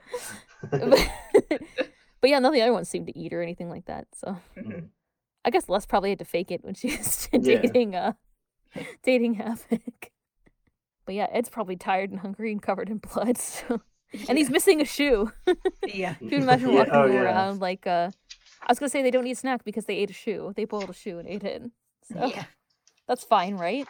[2.25, 4.07] But, but yeah, none of the other ones seemed to eat or anything like that.
[4.15, 4.89] So Mhm.
[5.45, 7.39] I guess Les probably had to fake it when she was Yeah.
[7.61, 8.13] dating uh
[9.03, 10.11] dating Havoc.
[11.07, 13.39] But yeah, Ed's probably tired and hungry and covered in blood.
[13.49, 13.81] So.
[14.29, 15.33] And he's missing a shoe.
[15.87, 16.15] yeah.
[16.21, 17.21] If you imagine Yeah, walking oh, yeah.
[17.23, 18.11] around like uh
[18.63, 20.53] I was gonna say they don't need a snack because they ate a shoe.
[20.57, 21.63] They boiled a shoe and ate it.
[22.05, 22.45] So Yeah.
[23.09, 23.87] that's fine, right?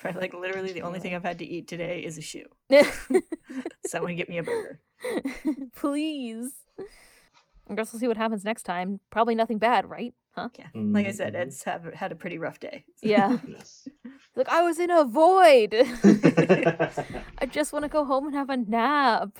[0.00, 2.46] Probably like literally the only thing I've had to eat today is a shoe.
[3.86, 4.80] Someone get me a burger.
[5.76, 6.52] Please.
[7.68, 9.00] I guess we'll see what happens next time.
[9.10, 10.12] Probably nothing bad, right?
[10.32, 10.48] Huh?
[10.58, 10.66] Yeah.
[10.74, 11.34] Like I said.
[11.34, 12.84] Ed's have, had a pretty rough day.
[13.02, 13.38] Yeah.
[13.46, 13.86] Yes.
[14.36, 15.74] Like I was in a void.
[17.38, 19.38] I just want to go home and have a nap.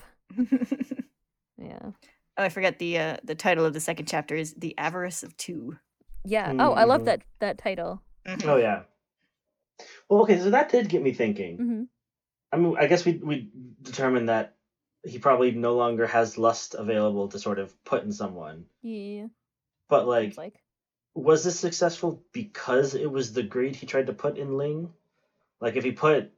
[1.57, 1.79] Yeah.
[2.37, 5.35] Oh, I forgot the uh, the title of the second chapter is "The Avarice of
[5.37, 5.77] Two."
[6.25, 6.53] Yeah.
[6.59, 7.05] Oh, I love Mhm.
[7.05, 8.01] that that title.
[8.45, 8.83] oh yeah.
[10.09, 11.57] Well, okay, so that did get me thinking.
[11.57, 11.83] hmm
[12.51, 13.49] I mean, I guess we we
[13.81, 14.54] determined that
[15.05, 18.65] he probably no longer has lust available to sort of put in someone.
[18.81, 19.27] Yeah.
[19.87, 20.55] But like, like.
[21.13, 24.91] was this successful because it was the greed he tried to put in Ling?
[25.61, 26.31] Like, if he put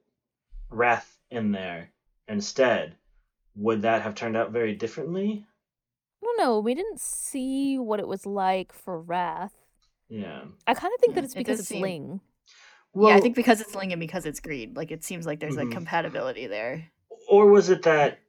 [0.70, 1.89] Wrath in there
[2.28, 2.95] instead,
[3.55, 5.45] would that have turned out very differently?
[6.24, 6.63] I don't.
[6.63, 9.53] We didn't see what it was like for Wrath.
[10.09, 10.41] Yeah.
[10.68, 12.22] I kind of think that it's because does it's seem- Ling.
[12.93, 15.39] Well, yeah, I think because it's Ling and because it's greed, like it seems like
[15.39, 15.74] there's like Mhm.
[15.74, 16.89] compatibility there.
[17.30, 18.20] or was it that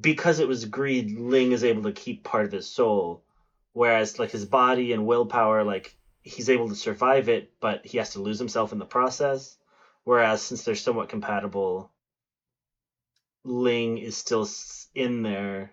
[0.00, 3.24] because it was greed, Ling is able to keep part of his soul,
[3.72, 8.10] whereas like his body and willpower, like he's able to survive it, but he has
[8.10, 9.56] to lose himself in the process.
[10.04, 11.90] Whereas since they're somewhat compatible,
[13.44, 14.48] Ling is still
[14.94, 15.72] in there,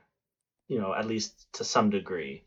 [0.67, 2.43] you know, at least to some degree.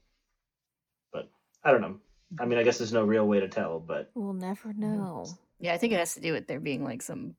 [1.13, 1.31] But
[1.65, 1.99] I don't know.
[2.39, 5.27] I mean, I guess there's no real way to tell, but We'll never know.
[5.61, 7.35] Yeah, I think it has to do with there being like some,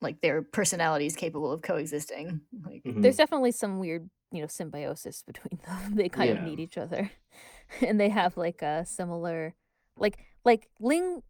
[0.00, 2.40] like their personalities capable of coexisting.
[2.64, 3.02] Like, mhm.
[3.02, 5.94] There's definitely some weird, you know, symbiosis between them.
[5.96, 7.10] They kind of need each other,
[7.86, 9.54] and they have like a similar,
[9.96, 11.22] like like Ling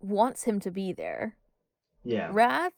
[0.00, 1.36] wants him to be there.
[2.04, 2.72] yeah, Wrath,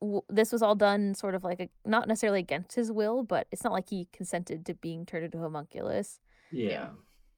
[0.00, 3.46] w- this was all done sort of like a, not necessarily against his will, but
[3.50, 6.20] it's not like he consented to being turned into a homunculus.
[6.52, 6.90] yeah,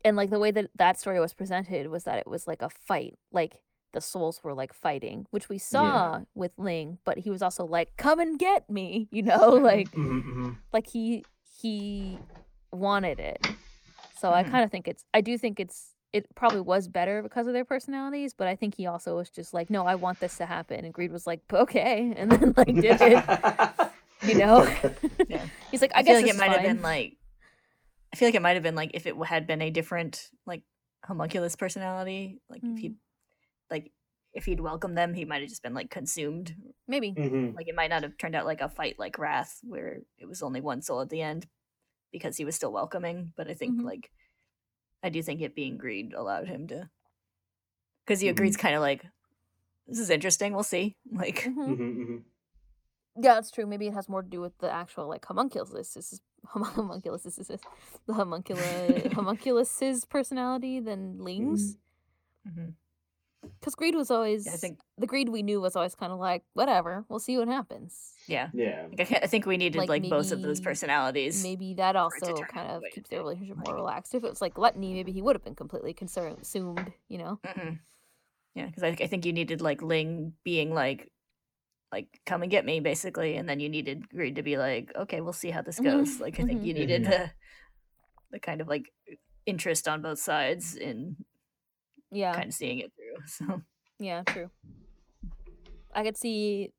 [0.05, 2.69] And like the way that that story was presented was that it was like a
[2.69, 3.63] fight, like
[3.95, 7.97] the souls were like fighting, which we saw with Ling, but he was also like,
[7.97, 10.57] "Come and get me," you know, like Mhm, mhm.
[10.73, 11.25] like he
[11.63, 12.21] he
[12.73, 13.41] wanted it.
[14.21, 14.51] So I Mhm.
[14.51, 17.65] kind of think it's I do think it's it probably was better because of their
[17.65, 20.85] personalities, but I think he also was just like, no, I want this to happen,
[20.85, 23.25] and Greed was like, okay, and then like did it.
[24.23, 24.67] You know,
[25.29, 25.47] Yeah.
[25.71, 27.17] he's like, I, I, guess like it might have been like,
[28.13, 30.63] I feel like it might have been like if it had been a different like
[31.05, 32.95] homunculus personality, like if he,
[33.71, 33.93] like
[34.33, 36.55] if he'd welcomed them, he might have just been like consumed.
[36.89, 37.13] maybe.
[37.13, 37.55] Mhm.
[37.55, 40.43] Like it might not have turned out like a fight like Wrath, where it was
[40.43, 41.47] only one soul at the end,
[42.13, 43.33] because he was still welcoming.
[43.37, 43.85] But I think Mhm.
[43.85, 44.11] like,
[45.03, 46.91] I do think it being greed allowed him to,
[48.05, 48.33] because he Mhm.
[48.33, 49.05] agrees kind of like,
[49.87, 50.53] this is interesting.
[50.53, 50.97] We'll see.
[51.13, 51.77] Like, Mhm.
[51.77, 52.25] Mhm, mhm.
[53.17, 53.67] Yeah, that's true.
[53.67, 55.71] Maybe it has more to do with the actual like homunculus.
[55.71, 57.23] This is hom- homunculus.
[57.23, 57.47] This is
[58.07, 61.77] the homunculus homunculus's personality than Ling's.
[62.49, 62.75] mhm.
[63.61, 66.43] Because Greed was always, I think the Greed we knew was always kind of like,
[66.55, 68.15] whatever, we'll see what happens.
[68.27, 68.51] yeah.
[68.53, 68.87] Yeah.
[68.97, 71.43] Like, I I think we needed Like, like, both of those personalities.
[71.43, 74.15] Maybe that also kind of the way it keeps their relationship more relaxed.
[74.15, 77.41] If it was like Gluttony, maybe he would have been completely concerned, assumed, you know?
[77.45, 77.75] hmm
[78.55, 81.11] Yeah, because I, I think you needed like Ling being like,
[81.93, 85.21] like come and get me basically, and then you needed Greed to be like, okay,
[85.21, 86.21] we'll see how this Mhm, goes.
[86.21, 86.67] Like I think mhm.
[86.67, 87.11] you needed Mhm.
[87.11, 87.31] the
[88.31, 88.93] the kind of like
[89.47, 91.17] interest on both sides in
[92.11, 92.35] Yeah.
[92.35, 93.04] kind of seeing it through.
[93.27, 93.63] So
[93.99, 94.51] Yeah, true.
[95.95, 96.73] I could see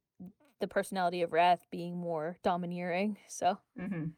[0.60, 3.18] the personality of Wrath being more domineering.
[3.28, 4.12] So mhm.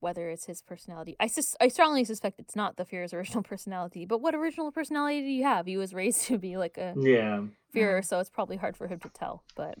[0.00, 4.04] whether it's his personality, I sus- I strongly suspect it's not the Fuhrer's original personality.
[4.04, 5.66] But what original personality do you have?
[5.66, 7.42] He was raised to be like a Yeah.
[7.72, 9.42] Fear, so it's probably hard for him to tell.
[9.54, 9.76] But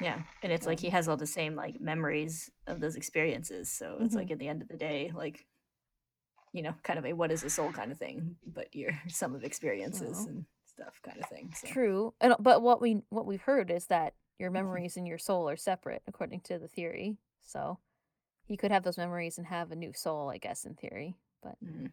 [0.00, 3.70] yeah, and it's like he has all the same like memories of those experiences.
[3.70, 4.18] So it's Mhm.
[4.18, 5.46] like at the end of the day, like
[6.52, 9.34] you know, kind of a what is a soul kind of thing, but your sum
[9.34, 10.26] of experiences Well.
[10.28, 11.52] and stuff kind of thing.
[11.54, 11.68] So.
[11.68, 12.14] true.
[12.20, 15.56] And but what we what we've heard is that your memories and your soul are
[15.56, 17.16] separate, according to the theory.
[17.42, 17.78] So
[18.46, 21.16] you could have those memories and have a new soul, I guess, in theory.
[21.42, 21.92] But Mhm.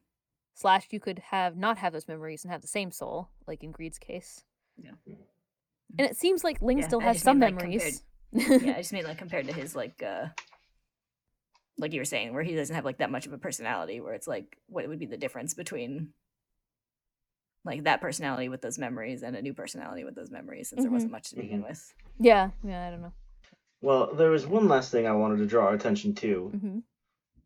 [0.55, 3.71] slash you could have not have those memories and have the same soul like in
[3.71, 4.43] greed's case
[4.77, 4.91] Yeah.
[5.97, 8.93] and it seems like ling Yeah, still has some mean, like, memories yeah, I just
[8.93, 10.27] mean like compared to his like uh
[11.77, 14.13] like you were saying, where he doesn't have like that much of a personality, where
[14.13, 16.09] it's like what would be the difference between
[17.63, 20.91] like that personality with those memories and a new personality with those memories since there
[20.91, 21.93] wasn't much to begin with.
[22.19, 23.13] yeah yeah i don't know
[23.81, 26.51] Well, there was one last thing I wanted to draw our attention to.
[26.59, 26.79] hmm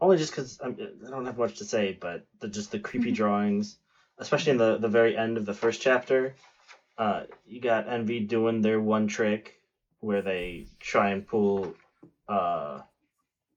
[0.01, 0.69] only just because I
[1.09, 3.15] don't have much to say, but the, just the creepy Mhm.
[3.15, 3.77] drawings,
[4.17, 6.35] especially in the the very end of the first chapter.
[6.97, 9.59] Uh, you got Envy doing their one trick
[9.99, 11.73] where they try and pull
[12.29, 12.81] uh,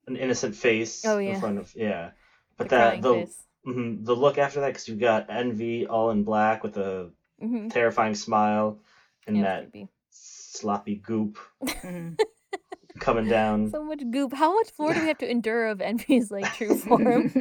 [0.06, 1.40] an innocent face Oh, in yeah.
[1.40, 2.10] front of yeah,
[2.56, 6.10] but the that the face mhm, the look after that because you got Envy all
[6.10, 7.10] in black with a
[7.40, 8.78] hmm terrifying smile
[9.26, 9.88] and yeah, that creepy.
[10.10, 12.18] sloppy goop Mhm.
[12.98, 13.70] coming down.
[13.70, 16.76] so much goop how much more do we have to endure of envy's like true
[16.86, 17.32] form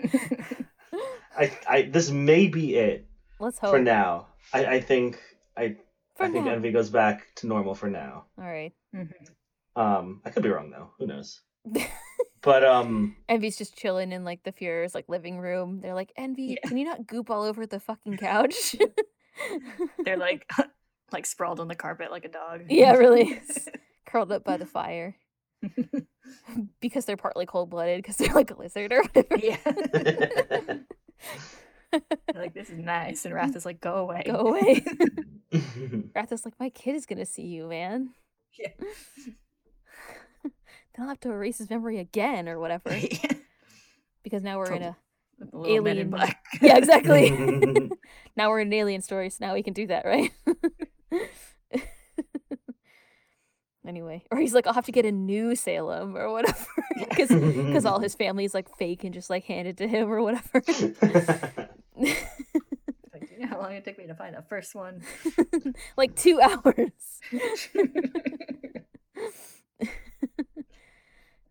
[1.37, 3.07] I, I this may be it
[3.39, 4.27] let's hope for now.
[4.53, 5.19] I, I think
[5.57, 5.75] I
[6.15, 6.47] For I think.
[6.47, 8.25] Envy goes back to normal for now.
[8.37, 9.11] all right Mhm.
[9.75, 10.91] Um, I could be wrong though.
[10.99, 11.41] Who knows?
[12.41, 16.57] But um, envy's just chilling in like the Fuhrer's like living room they're like envy
[16.61, 16.67] Yeah.
[16.69, 18.75] can you not goop all over the fucking couch
[20.05, 20.49] They're like
[21.11, 22.61] like sprawled on the carpet like a dog.
[22.69, 23.39] yeah really
[24.07, 25.15] curled up by the fire
[26.79, 29.37] because they're partly cold blooded because they're like a lizard or whatever.
[29.37, 29.57] yeah.
[32.33, 34.23] Like this is nice, and Wrath is like, go away.
[34.25, 34.81] Go away.
[36.15, 38.11] Wrath is like, my kid is gonna see you, man.
[38.57, 38.69] Yeah.
[40.95, 42.95] Then I'll have to erase his memory again or whatever.
[42.95, 43.31] Yeah.
[44.23, 44.95] Because now we're in a
[45.39, 46.43] With the little men in Alien- black.
[46.61, 47.31] yeah, exactly.
[48.37, 50.31] now we're in an alien story, so now we can do that, right?
[53.87, 56.65] anyway, or he's like, I'll have to get a new Selim or whatever,
[57.09, 60.61] because because all his family's like fake and just like handed to him or whatever.
[60.67, 60.99] Like,
[63.27, 65.01] do you know how long it took me to find the first one?
[65.97, 66.91] like two hours.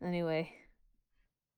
[0.04, 0.52] Anyway.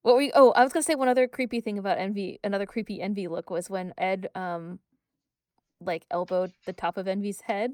[0.01, 2.65] What were you, oh, I was gonna say one other creepy thing about Envy another
[2.65, 4.79] creepy Envy look was when Ed um
[5.79, 7.71] like elbowed the top of Envy's head.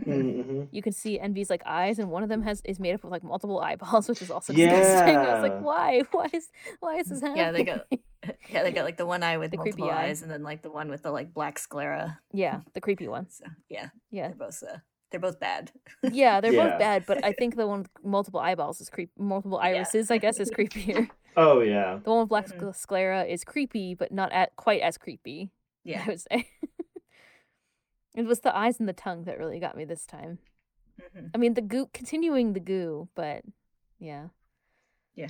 [0.00, 0.68] Mhm.
[0.72, 3.10] You can see Envy's like eyes and one of them has is made up of
[3.10, 5.16] like multiple eyeballs, which is also disgusting.
[5.16, 6.02] I was like, why?
[6.12, 6.48] Why is
[6.80, 7.38] why is this happening?
[7.38, 7.86] Yeah, they got-
[8.48, 10.06] yeah, they got like the one eye with The creepy multiple eye.
[10.06, 12.18] eyes, and then like the one with the like black sclera.
[12.32, 13.28] yeah, the creepy one.
[13.30, 14.28] So yeah, Yeah.
[14.28, 14.78] they're both uh,
[15.14, 15.70] they're both bad.
[16.02, 16.70] Yeah, they're Yeah.
[16.70, 19.68] both bad, but I think the one with multiple eyeballs is creep multiple Yeah.
[19.68, 21.08] irises, I guess, is creepier.
[21.36, 21.98] Oh yeah.
[22.02, 22.74] The one with black Mhm.
[22.76, 25.50] sclera is creepy, but not at, quite as creepy.
[25.84, 26.48] Yeah, I would say.
[28.16, 30.38] it was the eyes and the tongue that really got me this time.
[31.00, 31.30] Mhm.
[31.34, 33.42] I mean, the goo continuing the goo, but
[33.98, 34.28] yeah,
[35.16, 35.28] Yeah.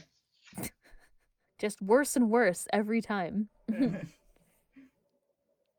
[1.59, 3.49] just worse and worse every time.
[3.71, 4.07] Mhm.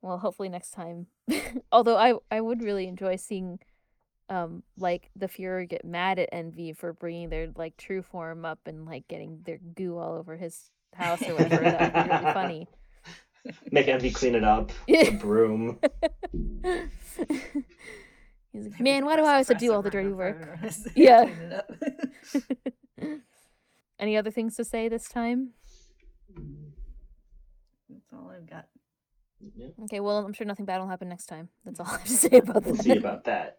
[0.02, 1.08] Well, hopefully next time.
[1.72, 3.60] Although I I would really enjoy seeing
[4.30, 8.60] um like the Fuhrer get mad at Envy for bringing their like true form up
[8.66, 11.62] and like getting their goo all over his house or whatever.
[11.64, 12.68] that would be really funny.
[13.72, 14.72] Make Envy clean it up.
[14.88, 15.78] with a broom.
[18.52, 20.58] He's like, man, why do I always have to do all the dirty work?
[20.96, 21.30] yeah.
[22.98, 23.16] Yeah.
[24.00, 25.52] Any other things to say this time?
[27.90, 28.68] That's all I've got.
[29.56, 31.50] Yeah, Okay, well, I'm sure nothing bad will happen next time.
[31.64, 32.84] That's all I have to say about we'll that.
[32.84, 33.58] see about that.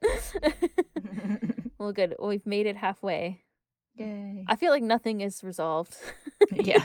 [1.79, 2.15] well, good.
[2.19, 3.45] Well, we've made it halfway.
[3.95, 4.45] Yay.
[4.49, 5.97] I feel like nothing is resolved.
[6.53, 6.85] yeah.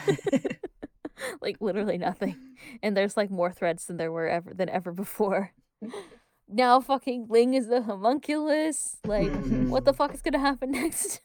[1.41, 2.35] like literally nothing.
[2.81, 5.51] And there's like more threads than there were ever than ever before.
[6.47, 8.97] now fucking Ling is the homunculus.
[9.05, 9.31] Like,
[9.67, 11.21] what the fuck is gonna happen next?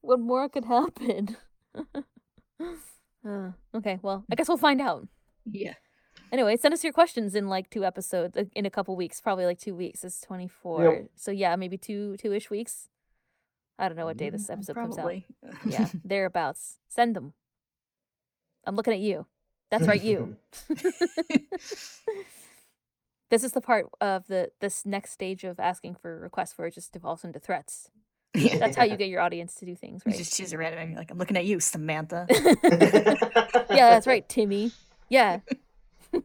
[0.00, 1.36] what more could happen?
[3.26, 5.08] Uh, okay, well, I guess we'll find out.
[5.50, 5.74] Yeah.
[6.34, 9.60] Anyway, send us your questions in like two episodes in a couple weeks, probably like
[9.60, 10.02] two weeks.
[10.02, 11.04] It's twenty four.
[11.14, 12.88] So yeah, maybe two two ish weeks.
[13.78, 15.14] I don't know what day this mm, episode comes out.
[15.64, 16.78] Yeah, thereabouts.
[16.88, 17.34] Send them.
[18.66, 19.26] I'm looking at you.
[19.70, 20.36] That's right, you.
[23.30, 26.74] this is the part of the this next stage of asking for requests where it
[26.74, 27.90] just devolves into threats.
[28.34, 28.58] yeah.
[28.58, 30.18] That's how you get your audience to do things, You right?
[30.18, 32.26] just choose a random like, I'm looking at you, Samantha.
[33.70, 34.72] yeah, that's right, Timmy.
[35.08, 35.38] Yeah.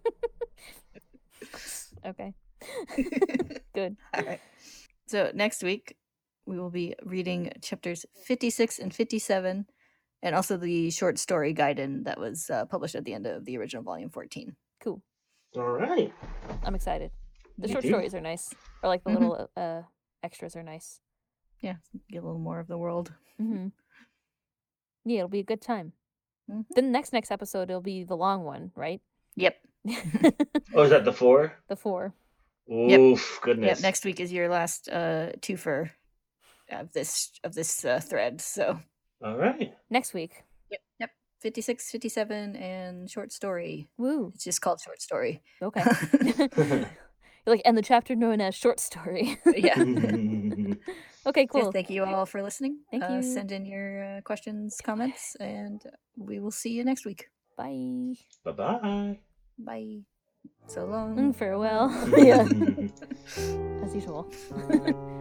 [2.05, 2.33] okay.
[3.73, 3.97] Good.
[4.13, 4.41] All right.
[5.07, 5.97] So next week
[6.45, 9.65] we will be reading chapters 56 and 57,
[10.23, 13.57] and also the short story guidance that was uh, published at the end of the
[13.57, 14.55] original volume 14.
[14.81, 15.01] Cool.
[15.55, 16.13] All right.
[16.63, 17.11] I'm excited.
[17.57, 17.89] The Me short too.
[17.89, 18.53] stories are nice,
[18.83, 19.13] or like the Mhm.
[19.13, 19.81] little uh
[20.23, 20.99] extras are nice.
[21.61, 21.75] Yeah,
[22.09, 23.13] get a little more of the world.
[23.37, 23.67] hmm
[25.05, 25.93] Yeah, it'll be a good time.
[26.49, 26.65] Mhm.
[26.71, 29.01] Then the next next episode it'll be the long one, right?
[29.35, 29.55] Yep.
[30.75, 31.53] Oh, is that the four?
[31.69, 32.13] the four.
[32.71, 33.79] Oof, goodness.
[33.79, 33.81] Yep.
[33.81, 35.89] Next week is your last uh, twofer
[36.71, 38.41] of this of this uh, thread.
[38.41, 38.79] So
[39.23, 39.73] All right.
[39.89, 40.43] Next week.
[40.69, 41.09] yep, yep.
[41.41, 43.87] 56, 57, and short story.
[43.97, 44.31] Woo.
[44.35, 45.41] It's just called short story.
[45.61, 45.83] Okay.
[47.47, 49.39] like and the chapter known as short story.
[49.55, 49.73] yeah.
[51.25, 51.71] okay, So, cool.
[51.71, 52.79] thank you all for listening.
[52.91, 53.23] Thank Uh, you.
[53.23, 55.81] Send in your uh, questions, comments, and
[56.17, 57.29] we will see you next week.
[57.57, 58.13] Bye.
[58.43, 59.19] bye bye.
[59.59, 59.99] Bye.
[60.67, 61.15] So long.
[61.15, 61.89] Mm, farewell.
[62.17, 62.47] yeah,
[63.83, 64.31] as usual.